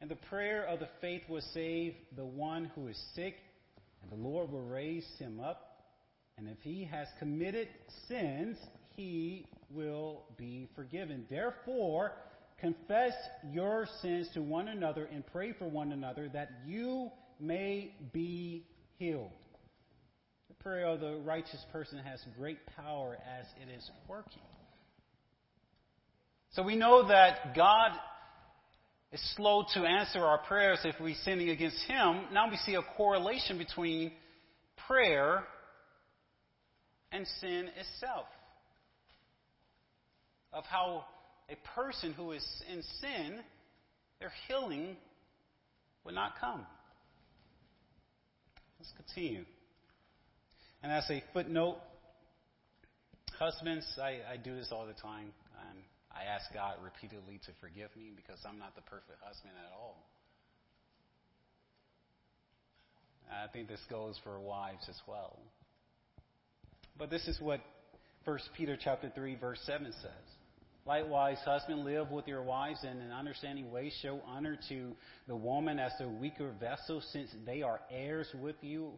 And 0.00 0.10
the 0.10 0.16
prayer 0.30 0.64
of 0.64 0.78
the 0.78 0.88
faith 1.02 1.22
will 1.28 1.42
save 1.52 1.94
the 2.16 2.24
one 2.24 2.70
who 2.74 2.86
is 2.86 2.98
sick, 3.14 3.34
and 4.02 4.10
the 4.10 4.26
Lord 4.26 4.50
will 4.50 4.64
raise 4.64 5.06
him 5.18 5.38
up. 5.38 5.64
And 6.38 6.48
if 6.48 6.58
he 6.62 6.84
has 6.84 7.08
committed 7.18 7.68
sins, 8.06 8.56
he 8.96 9.44
will 9.70 10.22
be 10.38 10.68
forgiven. 10.74 11.26
Therefore, 11.28 12.12
confess 12.60 13.12
your 13.52 13.86
sins 14.02 14.28
to 14.34 14.42
one 14.42 14.68
another 14.68 15.04
and 15.04 15.24
pray 15.26 15.52
for 15.52 15.68
one 15.68 15.92
another 15.92 16.28
that 16.32 16.50
you 16.66 17.10
may 17.40 17.94
be 18.12 18.64
healed. 18.98 19.30
The 20.48 20.54
prayer 20.54 20.86
of 20.86 21.00
the 21.00 21.20
righteous 21.24 21.64
person 21.72 21.98
has 21.98 22.20
great 22.38 22.58
power 22.76 23.16
as 23.38 23.46
it 23.62 23.72
is 23.72 23.88
working. 24.08 24.42
So 26.52 26.62
we 26.62 26.76
know 26.76 27.06
that 27.08 27.54
God 27.54 27.92
is 29.12 29.34
slow 29.36 29.64
to 29.74 29.80
answer 29.84 30.20
our 30.20 30.38
prayers 30.38 30.80
if 30.84 30.96
we're 31.00 31.14
sinning 31.24 31.50
against 31.50 31.78
Him. 31.86 32.22
Now 32.32 32.50
we 32.50 32.56
see 32.56 32.74
a 32.74 32.82
correlation 32.96 33.58
between 33.58 34.12
prayer 34.86 35.44
and 37.12 37.26
sin 37.40 37.68
itself. 37.78 38.26
Of 40.52 40.64
how 40.64 41.04
a 41.48 41.56
person 41.74 42.12
who 42.12 42.32
is 42.32 42.46
in 42.70 42.82
sin, 43.00 43.40
their 44.20 44.32
healing 44.46 44.96
would 46.04 46.14
not 46.14 46.38
come. 46.40 46.66
Let's 48.78 48.92
continue. 48.96 49.44
And 50.82 50.92
as 50.92 51.08
a 51.10 51.22
footnote, 51.32 51.78
husbands, 53.38 53.86
I, 54.00 54.32
I 54.32 54.36
do 54.36 54.54
this 54.54 54.68
all 54.70 54.86
the 54.86 54.92
time. 54.92 55.32
And 55.70 55.78
I 56.12 56.24
ask 56.24 56.52
God 56.52 56.76
repeatedly 56.82 57.40
to 57.46 57.52
forgive 57.60 57.94
me 57.96 58.10
because 58.14 58.38
I'm 58.46 58.58
not 58.58 58.74
the 58.74 58.82
perfect 58.82 59.18
husband 59.22 59.54
at 59.58 59.72
all. 59.72 60.04
I 63.30 63.46
think 63.52 63.68
this 63.68 63.80
goes 63.90 64.18
for 64.24 64.40
wives 64.40 64.86
as 64.88 64.98
well. 65.06 65.38
But 66.98 67.10
this 67.10 67.28
is 67.28 67.40
what 67.40 67.60
1 68.24 68.38
Peter 68.56 68.76
chapter 68.82 69.12
3 69.14 69.36
verse 69.36 69.60
7 69.64 69.92
says. 69.92 70.37
Likewise, 70.88 71.36
husband, 71.44 71.84
live 71.84 72.10
with 72.10 72.26
your 72.26 72.42
wives 72.42 72.82
in 72.82 72.88
an 72.88 73.12
understanding 73.12 73.70
way. 73.70 73.92
Show 74.00 74.22
honor 74.26 74.58
to 74.70 74.92
the 75.26 75.36
woman 75.36 75.78
as 75.78 75.92
a 76.00 76.08
weaker 76.08 76.50
vessel, 76.58 77.02
since 77.12 77.28
they 77.44 77.60
are 77.60 77.78
heirs 77.90 78.26
with 78.40 78.56
you 78.62 78.92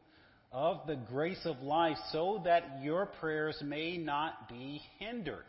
of 0.53 0.87
the 0.87 0.95
grace 0.95 1.45
of 1.45 1.61
life, 1.63 1.97
so 2.13 2.43
that 2.45 2.79
your 2.81 3.07
prayers 3.07 3.61
may 3.65 3.97
not 3.97 4.49
be 4.49 4.81
hindered. 5.01 5.43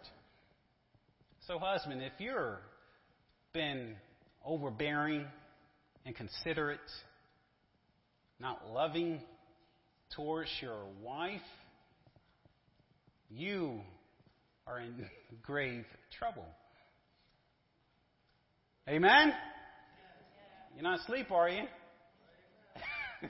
So, 1.46 1.60
husband, 1.60 2.02
if 2.02 2.14
you're 2.18 2.58
been 3.54 3.94
overbearing, 4.44 5.28
inconsiderate, 6.08 6.80
not 8.40 8.68
loving 8.72 9.22
towards 10.16 10.50
your 10.60 10.86
wife, 11.04 11.40
you 13.30 13.82
are 14.68 14.80
in 14.80 15.06
grave 15.44 15.86
trouble. 16.18 16.46
Amen? 18.88 19.34
You're 20.76 20.84
not 20.84 21.00
asleep, 21.02 21.32
are 21.32 21.50
you? 21.50 21.64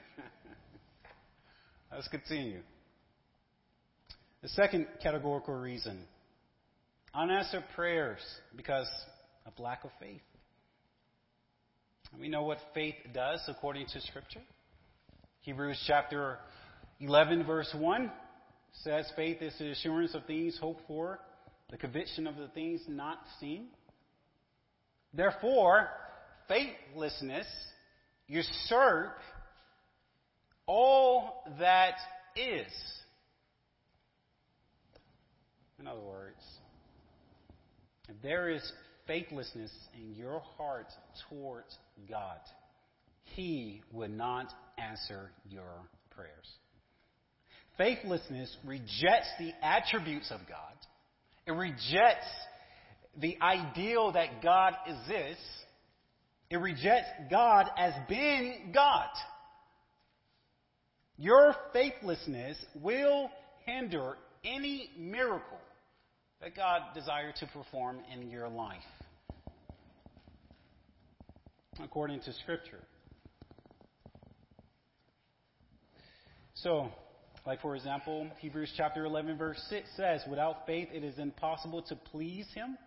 Let's 1.92 2.08
continue. 2.08 2.60
The 4.42 4.48
second 4.48 4.86
categorical 5.02 5.54
reason 5.54 6.04
unanswered 7.14 7.64
prayers 7.74 8.20
because 8.56 8.88
of 9.46 9.58
lack 9.58 9.84
of 9.84 9.90
faith. 10.00 10.22
We 12.18 12.28
know 12.28 12.42
what 12.42 12.58
faith 12.74 12.94
does 13.14 13.40
according 13.48 13.86
to 13.88 14.00
Scripture. 14.00 14.40
Hebrews 15.40 15.82
chapter 15.86 16.38
11, 17.00 17.44
verse 17.44 17.74
1 17.76 18.10
says 18.72 19.10
faith 19.16 19.42
is 19.42 19.54
the 19.58 19.70
assurance 19.70 20.14
of 20.14 20.24
things 20.24 20.58
hoped 20.58 20.82
for, 20.86 21.20
the 21.70 21.76
conviction 21.76 22.26
of 22.26 22.36
the 22.36 22.48
things 22.48 22.80
not 22.88 23.18
seen. 23.40 23.66
Therefore, 25.14 25.88
faithlessness 26.48 27.46
usurp 28.26 29.16
all 30.66 31.44
that 31.58 31.94
is. 32.36 32.72
In 35.78 35.86
other 35.86 36.00
words, 36.00 36.42
if 38.08 38.20
there 38.22 38.48
is 38.48 38.72
faithlessness 39.06 39.70
in 39.94 40.14
your 40.14 40.40
heart 40.56 40.86
towards 41.28 41.76
God, 42.08 42.38
He 43.24 43.82
would 43.92 44.16
not 44.16 44.52
answer 44.78 45.30
your 45.48 45.88
prayers. 46.10 46.48
Faithlessness 47.82 48.56
rejects 48.64 49.28
the 49.40 49.52
attributes 49.60 50.30
of 50.30 50.38
God. 50.48 50.72
It 51.48 51.50
rejects 51.50 52.28
the 53.18 53.36
ideal 53.42 54.12
that 54.12 54.40
God 54.40 54.74
exists. 54.86 55.42
It 56.48 56.58
rejects 56.58 57.08
God 57.28 57.66
as 57.76 57.92
being 58.08 58.70
God. 58.72 59.08
Your 61.18 61.56
faithlessness 61.72 62.56
will 62.80 63.28
hinder 63.66 64.16
any 64.44 64.92
miracle 64.96 65.58
that 66.40 66.54
God 66.54 66.82
desires 66.94 67.34
to 67.40 67.46
perform 67.48 67.98
in 68.14 68.30
your 68.30 68.48
life, 68.48 68.78
according 71.82 72.20
to 72.20 72.32
Scripture. 72.32 72.84
So, 76.54 76.92
like, 77.44 77.60
for 77.60 77.74
example, 77.74 78.28
Hebrews 78.38 78.72
chapter 78.76 79.04
11, 79.04 79.36
verse 79.36 79.60
6 79.68 79.88
says, 79.96 80.22
Without 80.28 80.66
faith 80.66 80.88
it 80.92 81.02
is 81.02 81.18
impossible 81.18 81.82
to 81.82 81.96
please 81.96 82.46
him. 82.54 82.78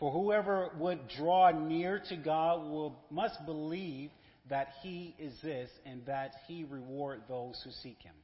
For 0.00 0.12
whoever 0.12 0.70
would 0.78 1.00
draw 1.16 1.50
near 1.50 2.02
to 2.08 2.16
God 2.16 2.70
will, 2.70 2.98
must 3.10 3.44
believe 3.46 4.10
that 4.48 4.68
he 4.82 5.14
exists 5.18 5.74
and 5.84 6.04
that 6.06 6.32
he 6.46 6.64
reward 6.64 7.22
those 7.28 7.60
who 7.64 7.70
seek 7.82 8.00
him. 8.02 8.14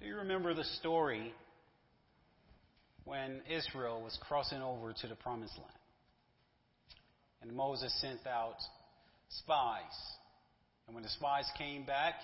Do 0.00 0.06
you 0.06 0.16
remember 0.16 0.54
the 0.54 0.64
story 0.64 1.32
when 3.04 3.42
Israel 3.50 4.00
was 4.02 4.18
crossing 4.26 4.62
over 4.62 4.92
to 4.92 5.08
the 5.08 5.14
promised 5.14 5.56
land? 5.58 5.70
And 7.42 7.52
Moses 7.52 7.92
sent 8.00 8.26
out 8.26 8.56
spies. 9.28 9.82
And 10.86 10.94
when 10.94 11.02
the 11.02 11.10
spies 11.10 11.46
came 11.56 11.84
back, 11.84 12.14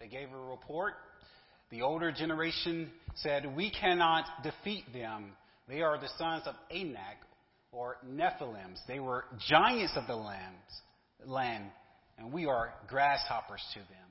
they 0.00 0.08
gave 0.08 0.32
a 0.32 0.38
report. 0.38 0.94
The 1.70 1.82
older 1.82 2.12
generation 2.12 2.90
said, 3.16 3.56
We 3.56 3.70
cannot 3.70 4.24
defeat 4.42 4.84
them. 4.92 5.32
They 5.68 5.80
are 5.80 5.98
the 5.98 6.08
sons 6.18 6.42
of 6.46 6.54
Anak 6.70 7.18
or 7.72 7.96
Nephilims. 8.06 8.78
They 8.86 9.00
were 9.00 9.24
giants 9.48 9.94
of 9.96 10.06
the 10.06 10.14
land, 10.16 11.64
and 12.18 12.32
we 12.32 12.46
are 12.46 12.74
grasshoppers 12.88 13.62
to 13.74 13.80
them. 13.80 14.08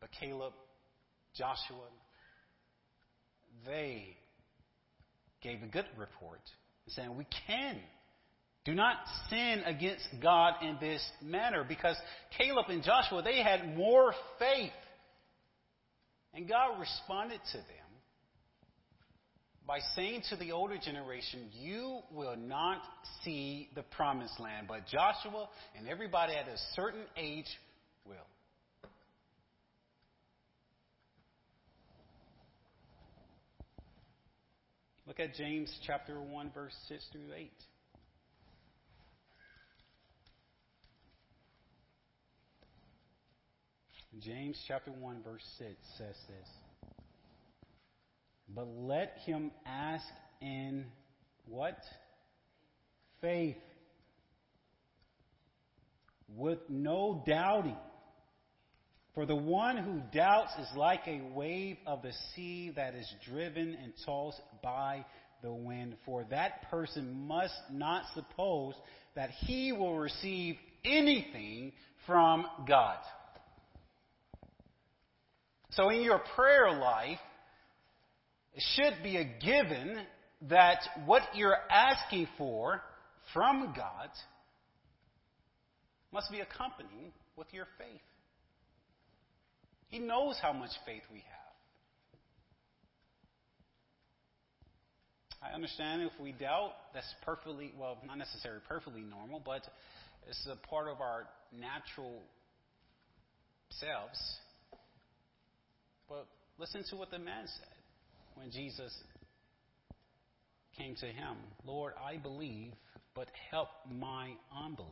But 0.00 0.10
Caleb, 0.20 0.52
Joshua, 1.34 1.88
they 3.64 4.16
gave 5.42 5.62
a 5.62 5.66
good 5.66 5.86
report, 5.96 6.40
saying, 6.88 7.16
We 7.16 7.26
can 7.46 7.78
do 8.64 8.74
not 8.74 8.96
sin 9.28 9.62
against 9.66 10.08
God 10.22 10.54
in 10.62 10.78
this 10.80 11.04
manner 11.22 11.64
because 11.68 11.96
Caleb 12.38 12.66
and 12.68 12.82
Joshua, 12.82 13.22
they 13.22 13.42
had 13.42 13.76
more 13.76 14.14
faith. 14.38 14.72
And 16.32 16.48
God 16.48 16.80
responded 16.80 17.40
to 17.52 17.58
them 17.58 17.84
by 19.66 19.78
saying 19.94 20.22
to 20.30 20.36
the 20.36 20.52
older 20.52 20.78
generation, 20.78 21.50
You 21.52 22.00
will 22.10 22.36
not 22.36 22.78
see 23.22 23.68
the 23.74 23.82
promised 23.82 24.40
land, 24.40 24.66
but 24.66 24.86
Joshua 24.86 25.48
and 25.76 25.86
everybody 25.86 26.34
at 26.34 26.48
a 26.48 26.56
certain 26.74 27.04
age 27.18 27.46
will. 28.06 28.16
Look 35.06 35.20
at 35.20 35.34
James 35.34 35.70
chapter 35.86 36.18
1, 36.18 36.50
verse 36.54 36.74
6 36.88 37.04
through 37.12 37.34
8. 37.36 37.50
James 44.20 44.62
chapter 44.68 44.90
1 44.90 45.22
verse 45.22 45.42
6 45.58 45.70
says 45.98 46.16
this. 46.28 46.48
But 48.48 48.66
let 48.68 49.16
him 49.24 49.50
ask 49.66 50.04
in 50.40 50.84
what? 51.46 51.78
Faith. 53.20 53.56
With 56.36 56.58
no 56.68 57.22
doubting. 57.26 57.76
For 59.14 59.26
the 59.26 59.36
one 59.36 59.76
who 59.76 60.00
doubts 60.16 60.52
is 60.60 60.68
like 60.76 61.06
a 61.06 61.22
wave 61.34 61.76
of 61.86 62.02
the 62.02 62.12
sea 62.34 62.72
that 62.74 62.94
is 62.94 63.08
driven 63.28 63.76
and 63.80 63.92
tossed 64.04 64.40
by 64.62 65.04
the 65.42 65.52
wind. 65.52 65.96
For 66.04 66.24
that 66.30 66.68
person 66.70 67.26
must 67.26 67.54
not 67.70 68.04
suppose 68.14 68.74
that 69.14 69.30
he 69.30 69.72
will 69.72 69.96
receive 69.96 70.56
anything 70.84 71.72
from 72.06 72.46
God. 72.66 72.98
So 75.76 75.88
in 75.88 76.02
your 76.02 76.20
prayer 76.36 76.70
life, 76.70 77.18
it 78.54 78.62
should 78.74 79.02
be 79.02 79.16
a 79.16 79.24
given 79.24 79.98
that 80.48 80.78
what 81.04 81.22
you're 81.34 81.56
asking 81.70 82.28
for 82.38 82.80
from 83.32 83.72
God 83.76 84.10
must 86.12 86.30
be 86.30 86.40
accompanied 86.40 87.12
with 87.36 87.48
your 87.52 87.66
faith. 87.78 88.00
He 89.88 89.98
knows 89.98 90.38
how 90.40 90.52
much 90.52 90.70
faith 90.86 91.02
we 91.12 91.18
have. 91.18 91.34
I 95.42 95.54
understand 95.54 96.02
if 96.02 96.12
we 96.20 96.32
doubt, 96.32 96.72
that's 96.94 97.12
perfectly, 97.24 97.72
well, 97.78 97.98
not 98.06 98.16
necessarily 98.16 98.60
perfectly 98.66 99.02
normal, 99.02 99.42
but 99.44 99.62
it's 100.28 100.48
a 100.50 100.56
part 100.68 100.88
of 100.88 101.00
our 101.00 101.26
natural 101.52 102.22
selves. 103.70 104.38
But 106.08 106.26
listen 106.58 106.84
to 106.90 106.96
what 106.96 107.10
the 107.10 107.18
man 107.18 107.46
said 107.46 107.74
when 108.34 108.50
Jesus 108.50 108.92
came 110.76 110.94
to 110.96 111.06
him 111.06 111.36
Lord, 111.64 111.94
I 112.02 112.16
believe, 112.16 112.72
but 113.14 113.28
help 113.50 113.68
my 113.90 114.30
unbelief. 114.54 114.90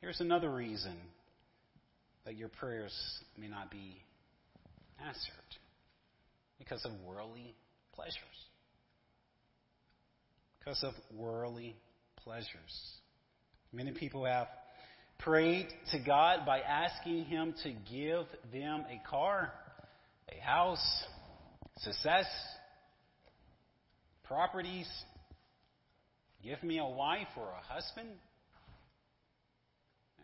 Here's 0.00 0.20
another 0.20 0.50
reason 0.50 0.96
that 2.24 2.36
your 2.36 2.48
prayers 2.48 2.92
may 3.38 3.46
not 3.46 3.70
be 3.70 4.02
answered 4.98 5.32
because 6.58 6.84
of 6.84 6.92
worldly 7.06 7.54
pleasures. 7.94 8.16
Because 10.58 10.82
of 10.84 10.92
worldly 11.16 11.76
pleasures. 12.16 12.46
Many 13.72 13.92
people 13.92 14.24
have 14.24 14.48
prayed 15.18 15.68
to 15.92 15.98
God 15.98 16.44
by 16.44 16.60
asking 16.60 17.24
Him 17.24 17.54
to 17.62 17.70
give 17.70 18.26
them 18.52 18.84
a 18.90 19.00
car, 19.08 19.52
a 20.30 20.40
house, 20.40 21.04
success, 21.78 22.26
properties, 24.24 24.88
give 26.42 26.62
me 26.62 26.78
a 26.78 26.86
wife 26.86 27.28
or 27.36 27.48
a 27.48 27.72
husband. 27.72 28.08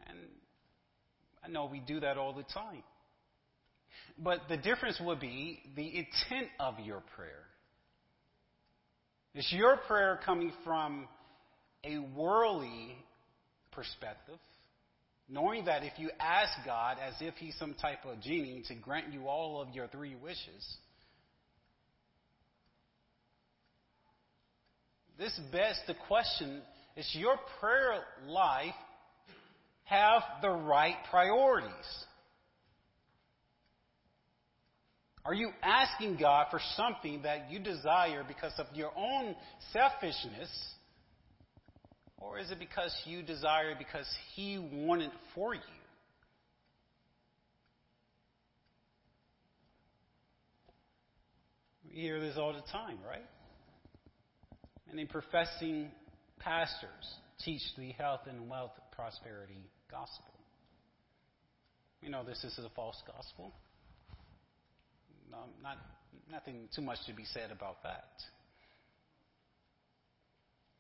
And 0.09 0.19
I 1.45 1.49
know 1.49 1.67
we 1.67 1.81
do 1.81 2.01
that 2.01 2.17
all 2.17 2.33
the 2.33 2.45
time. 2.55 2.83
But 4.19 4.41
the 4.49 4.57
difference 4.57 5.01
would 5.01 5.21
be 5.21 5.61
the 5.77 5.87
intent 5.87 6.49
of 6.59 6.81
your 6.81 7.03
prayer. 7.15 7.45
Is 9.35 9.47
your 9.53 9.77
prayer 9.77 10.19
coming 10.25 10.53
from 10.65 11.07
a 11.85 11.99
worldly 11.99 12.97
perspective, 13.71 14.39
knowing 15.29 15.67
that 15.67 15.85
if 15.85 15.93
you 15.99 16.11
ask 16.19 16.53
God 16.65 16.97
as 17.07 17.15
if 17.21 17.35
He's 17.35 17.57
some 17.59 17.75
type 17.75 18.05
of 18.05 18.21
genie 18.21 18.63
to 18.69 18.75
grant 18.75 19.13
you 19.13 19.29
all 19.29 19.61
of 19.61 19.75
your 19.75 19.89
three 19.89 20.15
wishes, 20.15 20.77
this 25.19 25.39
begs 25.53 25.79
the 25.87 25.95
question 26.07 26.63
is 26.97 27.09
your 27.13 27.37
prayer 27.61 28.01
life 28.27 28.75
have 29.85 30.23
the 30.43 30.51
right 30.51 30.97
priorities? 31.11 31.71
Are 35.25 35.35
you 35.35 35.51
asking 35.63 36.17
God 36.17 36.47
for 36.51 36.61
something 36.77 37.23
that 37.23 37.51
you 37.51 37.59
desire 37.59 38.25
because 38.27 38.53
of 38.59 38.67
your 38.75 38.91
own 38.97 39.37
selfishness? 39.73 40.49
Or 42.21 42.39
is 42.39 42.51
it 42.51 42.59
because 42.59 42.95
you 43.05 43.23
desire 43.23 43.71
it 43.71 43.79
because 43.79 44.07
He 44.35 44.59
wanted 44.59 45.11
for 45.35 45.55
you? 45.55 45.61
We 51.89 52.01
hear 52.01 52.21
this 52.21 52.37
all 52.37 52.53
the 52.53 52.63
time, 52.73 52.99
right? 53.09 53.25
Many 54.89 55.07
professing 55.07 55.91
pastors 56.39 56.91
teach 57.45 57.63
the 57.77 57.93
health 57.93 58.21
and 58.29 58.49
wealth 58.49 58.73
prosperity 58.93 59.63
gospel. 59.91 60.35
We 62.03 62.09
know 62.09 62.25
this 62.25 62.43
is 62.45 62.59
a 62.59 62.71
false 62.75 63.01
gospel. 63.07 63.53
No, 65.31 65.39
not, 65.63 65.79
nothing 66.31 66.69
too 66.75 66.83
much 66.83 66.99
to 67.07 67.15
be 67.15 67.25
said 67.25 67.51
about 67.51 67.83
that. 67.83 68.09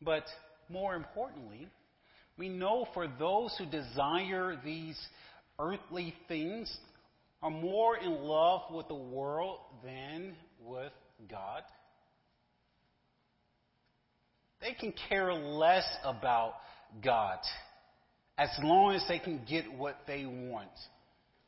But 0.00 0.24
more 0.70 0.94
importantly, 0.94 1.68
we 2.36 2.48
know 2.48 2.86
for 2.94 3.06
those 3.18 3.54
who 3.58 3.66
desire 3.66 4.60
these 4.64 4.98
earthly 5.58 6.14
things 6.28 6.74
are 7.42 7.50
more 7.50 7.96
in 7.96 8.12
love 8.12 8.62
with 8.72 8.88
the 8.88 8.94
world 8.94 9.58
than 9.84 10.34
with 10.64 10.92
God. 11.30 11.62
They 14.60 14.72
can 14.72 14.92
care 15.08 15.32
less 15.32 15.86
about 16.04 16.54
God 17.02 17.38
as 18.36 18.48
long 18.62 18.94
as 18.94 19.04
they 19.08 19.18
can 19.18 19.40
get 19.48 19.72
what 19.72 19.96
they 20.06 20.24
want 20.24 20.68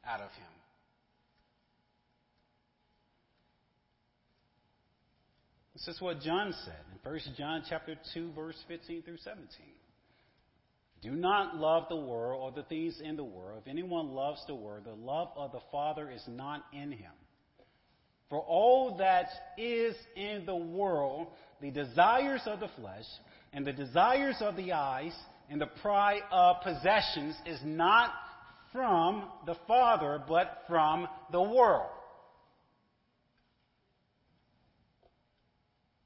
out 0.05 0.21
of 0.21 0.31
Him. 0.31 0.60
This 5.81 5.95
is 5.95 6.01
what 6.03 6.21
John 6.21 6.55
said 6.67 6.75
in 6.93 7.11
1 7.11 7.21
John 7.39 7.63
chapter 7.67 7.95
2 8.13 8.33
verse 8.33 8.57
15 8.69 9.03
through 9.03 9.17
17. 9.17 9.47
Do 11.01 11.13
not 11.13 11.57
love 11.57 11.85
the 11.89 11.97
world 11.97 12.43
or 12.43 12.53
the 12.53 12.69
things 12.69 13.01
in 13.03 13.17
the 13.17 13.25
world. 13.25 13.63
If 13.65 13.71
anyone 13.71 14.11
loves 14.11 14.45
the 14.47 14.55
world, 14.55 14.85
the 14.85 14.93
love 14.93 15.29
of 15.37 15.53
the 15.53 15.61
Father 15.73 16.11
is 16.11 16.23
not 16.29 16.65
in 16.75 16.93
him. 16.93 17.13
For 18.29 18.41
all 18.41 18.99
that 18.99 19.29
is 19.57 19.95
in 20.17 20.45
the 20.45 20.55
world, 20.55 21.29
the 21.63 21.71
desires 21.71 22.43
of 22.45 22.61
the 22.61 22.69
flesh 22.79 23.07
and 23.55 23.67
the 23.67 23.73
desires 23.73 24.37
of 24.41 24.57
the 24.57 24.73
eyes 24.73 25.15
and 25.49 25.59
the 25.59 25.71
pride 25.81 26.21
of 26.31 26.57
possessions 26.63 27.35
is 27.47 27.59
not 27.65 28.13
from 28.71 29.25
the 29.47 29.57
Father, 29.67 30.23
but 30.29 30.63
from 30.69 31.09
the 31.33 31.41
world. 31.41 31.89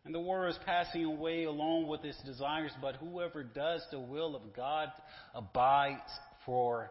And 0.04 0.14
the 0.14 0.20
world 0.20 0.54
is 0.54 0.60
passing 0.66 1.04
away 1.04 1.44
along 1.44 1.86
with 1.86 2.04
its 2.04 2.20
desires, 2.24 2.72
but 2.82 2.96
whoever 2.96 3.42
does 3.42 3.82
the 3.90 3.98
will 3.98 4.36
of 4.36 4.54
God 4.54 4.88
abides 5.34 6.00
forever. 6.44 6.90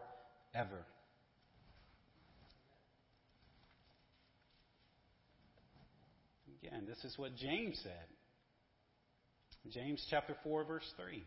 Again, 6.60 6.86
this 6.88 7.04
is 7.04 7.16
what 7.16 7.36
James 7.36 7.78
said. 7.84 7.92
James 9.72 10.04
chapter 10.10 10.34
4, 10.42 10.64
verse 10.64 10.92
3. 10.96 11.22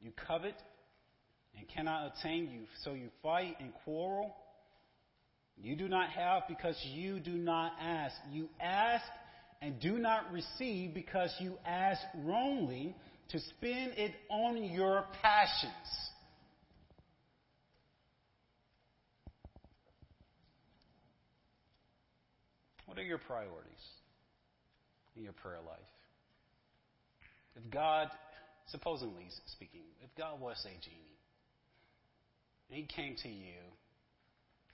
You 0.00 0.12
covet 0.26 0.54
and 1.56 1.66
cannot 1.68 2.12
attain 2.12 2.50
you, 2.50 2.62
so 2.82 2.94
you 2.94 3.08
fight 3.22 3.56
and 3.60 3.72
quarrel. 3.84 4.34
You 5.56 5.76
do 5.76 5.88
not 5.88 6.10
have 6.10 6.42
because 6.48 6.76
you 6.92 7.20
do 7.20 7.32
not 7.32 7.72
ask. 7.80 8.14
You 8.30 8.48
ask 8.60 9.04
and 9.66 9.80
do 9.80 9.98
not 9.98 10.32
receive 10.32 10.94
because 10.94 11.34
you 11.40 11.58
ask 11.66 12.00
wrongly 12.24 12.94
to 13.30 13.40
spend 13.40 13.94
it 13.96 14.12
on 14.30 14.62
your 14.62 15.04
passions. 15.20 15.72
What 22.84 22.96
are 22.96 23.02
your 23.02 23.18
priorities 23.18 23.66
in 25.16 25.24
your 25.24 25.32
prayer 25.32 25.58
life? 25.66 25.80
If 27.56 27.68
God, 27.68 28.06
supposedly 28.68 29.26
speaking, 29.46 29.82
if 30.04 30.16
God 30.16 30.40
was 30.40 30.64
a 30.64 30.68
genie, 30.68 31.18
and 32.70 32.78
He 32.78 32.84
came 32.84 33.16
to 33.24 33.28
you 33.28 33.66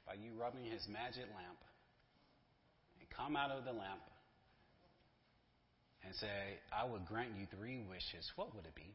by 0.07 0.15
you 0.23 0.33
rubbing 0.39 0.65
His 0.65 0.87
magic 0.87 1.25
lamp, 1.35 1.59
and 3.01 3.09
come 3.09 3.37
out 3.37 3.51
of 3.51 3.65
the 3.65 3.73
lamp 3.73 4.03
and 6.05 6.15
say, 6.15 6.59
I 6.73 6.85
would 6.85 7.07
grant 7.07 7.31
you 7.39 7.47
three 7.57 7.83
wishes, 7.89 8.31
what 8.37 8.55
would 8.55 8.67
it 8.67 8.75
be? 8.75 8.95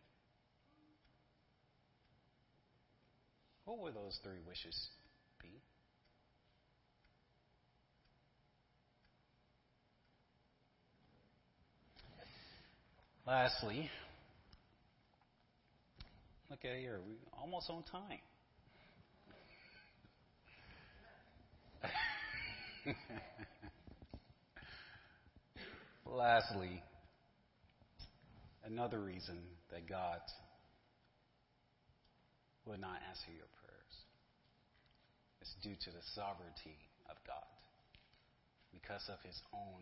What 3.66 3.80
would 3.80 3.96
those 3.96 4.18
three 4.24 4.40
wishes 4.48 4.90
be? 5.42 5.50
Lastly, 13.26 13.90
look 16.50 16.64
at 16.64 16.78
here, 16.78 17.02
we're 17.06 17.16
almost 17.38 17.70
on 17.70 17.84
time. 17.84 18.20
Lastly, 26.06 26.82
another 28.68 29.00
reason 29.00 29.40
that 29.72 29.88
God 29.88 30.20
will 32.68 32.78
not 32.78 33.00
answer 33.08 33.32
your 33.32 33.48
prayers 33.64 33.96
is 35.42 35.56
due 35.64 35.80
to 35.88 35.90
the 35.96 36.04
sovereignty 36.14 36.76
of 37.08 37.16
God 37.24 37.48
because 38.76 39.08
of 39.08 39.24
his 39.24 39.40
own 39.56 39.82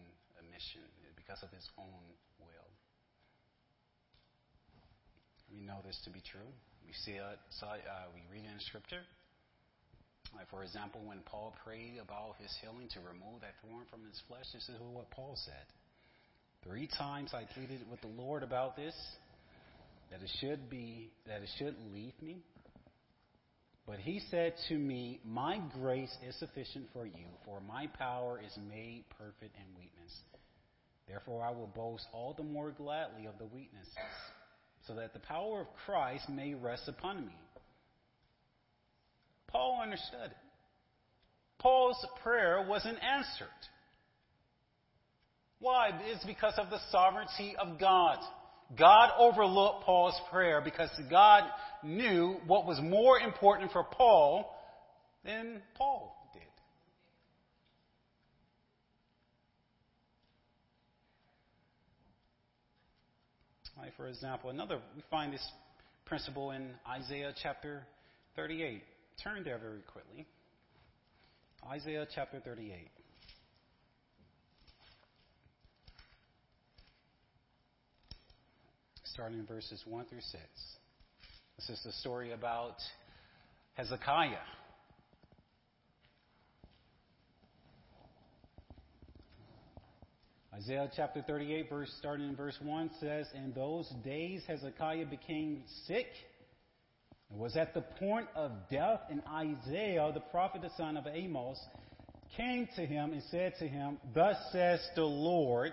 mission, 0.53 0.85
because 1.17 1.41
of 1.41 1.49
his 1.49 1.65
own 1.81 2.05
will. 2.37 2.69
We 5.49 5.65
know 5.65 5.81
this 5.81 5.97
to 6.05 6.13
be 6.13 6.21
true. 6.21 6.47
We 6.85 6.93
see 6.93 7.17
it, 7.17 7.39
saw, 7.57 7.73
uh, 7.75 8.07
we 8.13 8.21
read 8.29 8.45
it 8.45 8.53
in 8.53 8.61
Scripture. 8.61 9.01
Like 10.37 10.49
for 10.53 10.61
example, 10.61 11.01
when 11.01 11.25
Paul 11.25 11.55
prayed 11.65 11.97
about 11.97 12.37
his 12.37 12.53
healing 12.61 12.91
to 12.93 12.99
remove 13.01 13.41
that 13.41 13.57
thorn 13.65 13.89
from 13.89 14.05
his 14.05 14.21
flesh, 14.27 14.45
this 14.53 14.69
is 14.69 14.77
what 14.79 15.09
Paul 15.09 15.33
said. 15.39 15.65
Three 16.67 16.89
times 16.97 17.31
I 17.33 17.43
pleaded 17.53 17.81
with 17.91 18.01
the 18.01 18.07
Lord 18.07 18.41
about 18.41 18.75
this, 18.75 18.95
that 20.09 20.21
it 20.21 20.29
should 20.39 20.67
be, 20.69 21.11
that 21.27 21.41
it 21.41 21.49
should 21.59 21.75
leave 21.93 22.13
me. 22.21 22.37
But 23.85 23.99
he 23.99 24.19
said 24.31 24.53
to 24.69 24.75
me, 24.75 25.19
My 25.23 25.61
grace 25.79 26.15
is 26.27 26.35
sufficient 26.39 26.87
for 26.91 27.05
you, 27.05 27.25
for 27.45 27.61
my 27.61 27.85
power 27.99 28.41
is 28.43 28.57
made 28.67 29.03
perfect 29.15 29.55
in 29.55 29.77
weakness. 29.77 30.11
Therefore, 31.07 31.43
I 31.43 31.51
will 31.51 31.67
boast 31.75 32.05
all 32.11 32.33
the 32.35 32.43
more 32.43 32.71
gladly 32.71 33.27
of 33.27 33.37
the 33.37 33.45
weaknesses, 33.45 33.93
so 34.87 34.95
that 34.95 35.13
the 35.13 35.19
power 35.19 35.61
of 35.61 35.67
Christ 35.85 36.27
may 36.29 36.55
rest 36.55 36.87
upon 36.87 37.27
me. 37.27 37.37
Paul 39.47 39.79
understood 39.83 40.31
it. 40.31 40.37
Paul's 41.59 42.03
prayer 42.23 42.65
wasn't 42.67 42.97
answered. 43.03 43.47
Why? 45.59 45.89
It's 46.05 46.25
because 46.25 46.53
of 46.57 46.69
the 46.69 46.79
sovereignty 46.91 47.55
of 47.59 47.79
God. 47.79 48.17
God 48.77 49.11
overlooked 49.17 49.83
Paul's 49.83 50.19
prayer 50.31 50.61
because 50.63 50.89
God 51.09 51.43
knew 51.83 52.37
what 52.47 52.65
was 52.65 52.79
more 52.81 53.19
important 53.19 53.71
for 53.71 53.83
Paul 53.83 54.51
than 55.23 55.61
Paul 55.75 56.15
did. 56.33 56.41
Like 63.77 63.95
for 63.95 64.07
example, 64.07 64.49
another 64.49 64.79
we 64.95 65.03
find 65.11 65.31
this 65.31 65.47
principle 66.05 66.51
in 66.51 66.71
Isaiah 66.87 67.33
chapter 67.41 67.83
38. 68.35 68.81
Turn 69.23 69.43
there 69.43 69.59
very 69.59 69.81
quickly. 69.81 70.25
Isaiah 71.69 72.07
chapter 72.13 72.39
38. 72.39 72.89
Starting 79.15 79.39
in 79.39 79.45
verses 79.45 79.81
1 79.87 80.05
through 80.07 80.19
6. 80.19 80.43
This 81.57 81.69
is 81.69 81.81
the 81.85 81.93
story 81.93 82.33
about 82.33 82.75
Hezekiah. 83.75 84.35
Isaiah 90.53 90.91
chapter 90.93 91.23
38, 91.25 91.69
verse 91.69 91.89
starting 91.97 92.27
in 92.27 92.35
verse 92.35 92.57
1 92.61 92.89
says, 92.99 93.27
In 93.33 93.53
those 93.53 93.89
days 94.03 94.41
Hezekiah 94.47 95.05
became 95.05 95.63
sick 95.87 96.07
and 97.29 97.39
was 97.39 97.55
at 97.55 97.73
the 97.73 97.81
point 97.97 98.27
of 98.35 98.51
death, 98.69 98.99
and 99.09 99.21
Isaiah, 99.33 100.11
the 100.13 100.19
prophet, 100.29 100.61
the 100.61 100.71
son 100.75 100.97
of 100.97 101.07
Amos, 101.07 101.57
came 102.35 102.67
to 102.75 102.85
him 102.85 103.13
and 103.13 103.23
said 103.31 103.53
to 103.59 103.67
him, 103.69 103.97
Thus 104.13 104.35
says 104.51 104.85
the 104.97 105.05
Lord, 105.05 105.71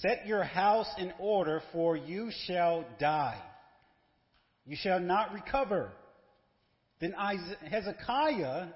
Set 0.00 0.26
your 0.26 0.44
house 0.44 0.88
in 0.98 1.12
order, 1.18 1.62
for 1.72 1.96
you 1.96 2.30
shall 2.46 2.84
die. 3.00 3.40
You 4.66 4.76
shall 4.80 5.00
not 5.00 5.32
recover. 5.32 5.92
Then 7.00 7.14
Hezekiah 7.68 8.66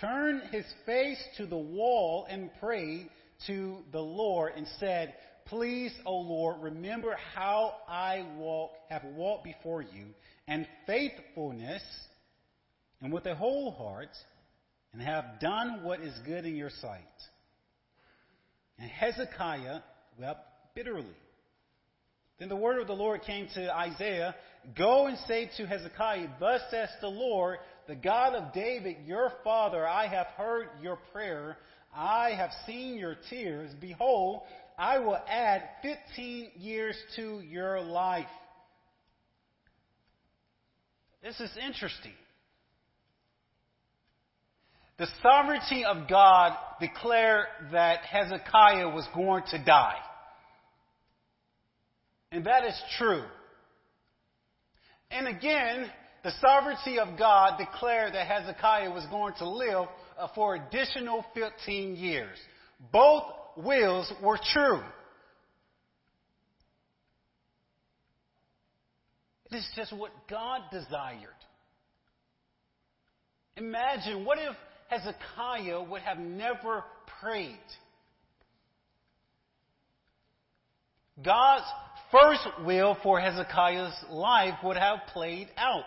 turned 0.00 0.42
his 0.50 0.64
face 0.86 1.22
to 1.38 1.46
the 1.46 1.56
wall 1.56 2.26
and 2.28 2.50
prayed 2.60 3.08
to 3.46 3.78
the 3.90 4.00
Lord 4.00 4.52
and 4.56 4.66
said, 4.78 5.14
Please, 5.46 5.92
O 6.06 6.16
Lord, 6.16 6.60
remember 6.60 7.16
how 7.34 7.74
I 7.88 8.24
walk, 8.36 8.70
have 8.88 9.02
walked 9.04 9.44
before 9.44 9.82
you 9.82 10.06
and 10.46 10.66
faithfulness 10.86 11.82
and 13.00 13.12
with 13.12 13.26
a 13.26 13.34
whole 13.34 13.72
heart 13.72 14.16
and 14.92 15.02
have 15.02 15.40
done 15.40 15.82
what 15.82 16.00
is 16.00 16.14
good 16.24 16.44
in 16.44 16.54
your 16.54 16.70
sight. 16.80 17.00
And 18.78 18.88
Hezekiah 18.90 19.80
wept 20.18 20.49
bitterly. 20.80 21.04
Then 22.38 22.48
the 22.48 22.56
word 22.56 22.80
of 22.80 22.86
the 22.86 22.94
Lord 22.94 23.20
came 23.22 23.48
to 23.54 23.76
Isaiah 23.76 24.34
Go 24.76 25.06
and 25.06 25.16
say 25.26 25.50
to 25.56 25.66
Hezekiah, 25.66 26.28
Thus 26.38 26.60
says 26.70 26.88
the 27.00 27.08
Lord, 27.08 27.58
the 27.86 27.96
God 27.96 28.34
of 28.34 28.52
David, 28.52 28.96
your 29.06 29.32
father, 29.42 29.86
I 29.86 30.06
have 30.06 30.26
heard 30.36 30.68
your 30.82 30.98
prayer. 31.12 31.56
I 31.94 32.30
have 32.30 32.50
seen 32.66 32.98
your 32.98 33.16
tears. 33.30 33.70
Behold, 33.80 34.42
I 34.78 34.98
will 34.98 35.18
add 35.28 35.62
15 35.82 36.50
years 36.58 36.96
to 37.16 37.40
your 37.40 37.80
life. 37.80 38.26
This 41.22 41.40
is 41.40 41.50
interesting. 41.62 42.12
The 44.98 45.08
sovereignty 45.22 45.84
of 45.86 46.08
God 46.08 46.54
declared 46.80 47.46
that 47.72 48.00
Hezekiah 48.00 48.90
was 48.90 49.08
going 49.14 49.44
to 49.50 49.64
die. 49.64 49.96
And 52.32 52.44
that 52.44 52.64
is 52.64 52.80
true. 52.98 53.24
And 55.10 55.26
again, 55.26 55.90
the 56.22 56.32
sovereignty 56.40 56.98
of 56.98 57.18
God 57.18 57.58
declared 57.58 58.14
that 58.14 58.26
Hezekiah 58.26 58.90
was 58.90 59.04
going 59.10 59.34
to 59.38 59.48
live 59.48 59.88
uh, 60.18 60.28
for 60.34 60.54
additional 60.54 61.24
15 61.34 61.96
years. 61.96 62.38
Both 62.92 63.24
wills 63.56 64.12
were 64.22 64.38
true. 64.52 64.80
It 69.50 69.56
is 69.56 69.68
just 69.74 69.92
what 69.92 70.12
God 70.28 70.60
desired. 70.70 71.28
Imagine 73.56 74.24
what 74.24 74.38
if 74.38 74.54
Hezekiah 74.88 75.82
would 75.82 76.02
have 76.02 76.18
never 76.18 76.84
prayed? 77.20 77.58
God's 81.22 81.66
first 82.10 82.46
will 82.64 82.96
for 83.02 83.20
Hezekiah's 83.20 83.94
life 84.10 84.54
would 84.62 84.76
have 84.76 85.00
played 85.12 85.48
out. 85.56 85.84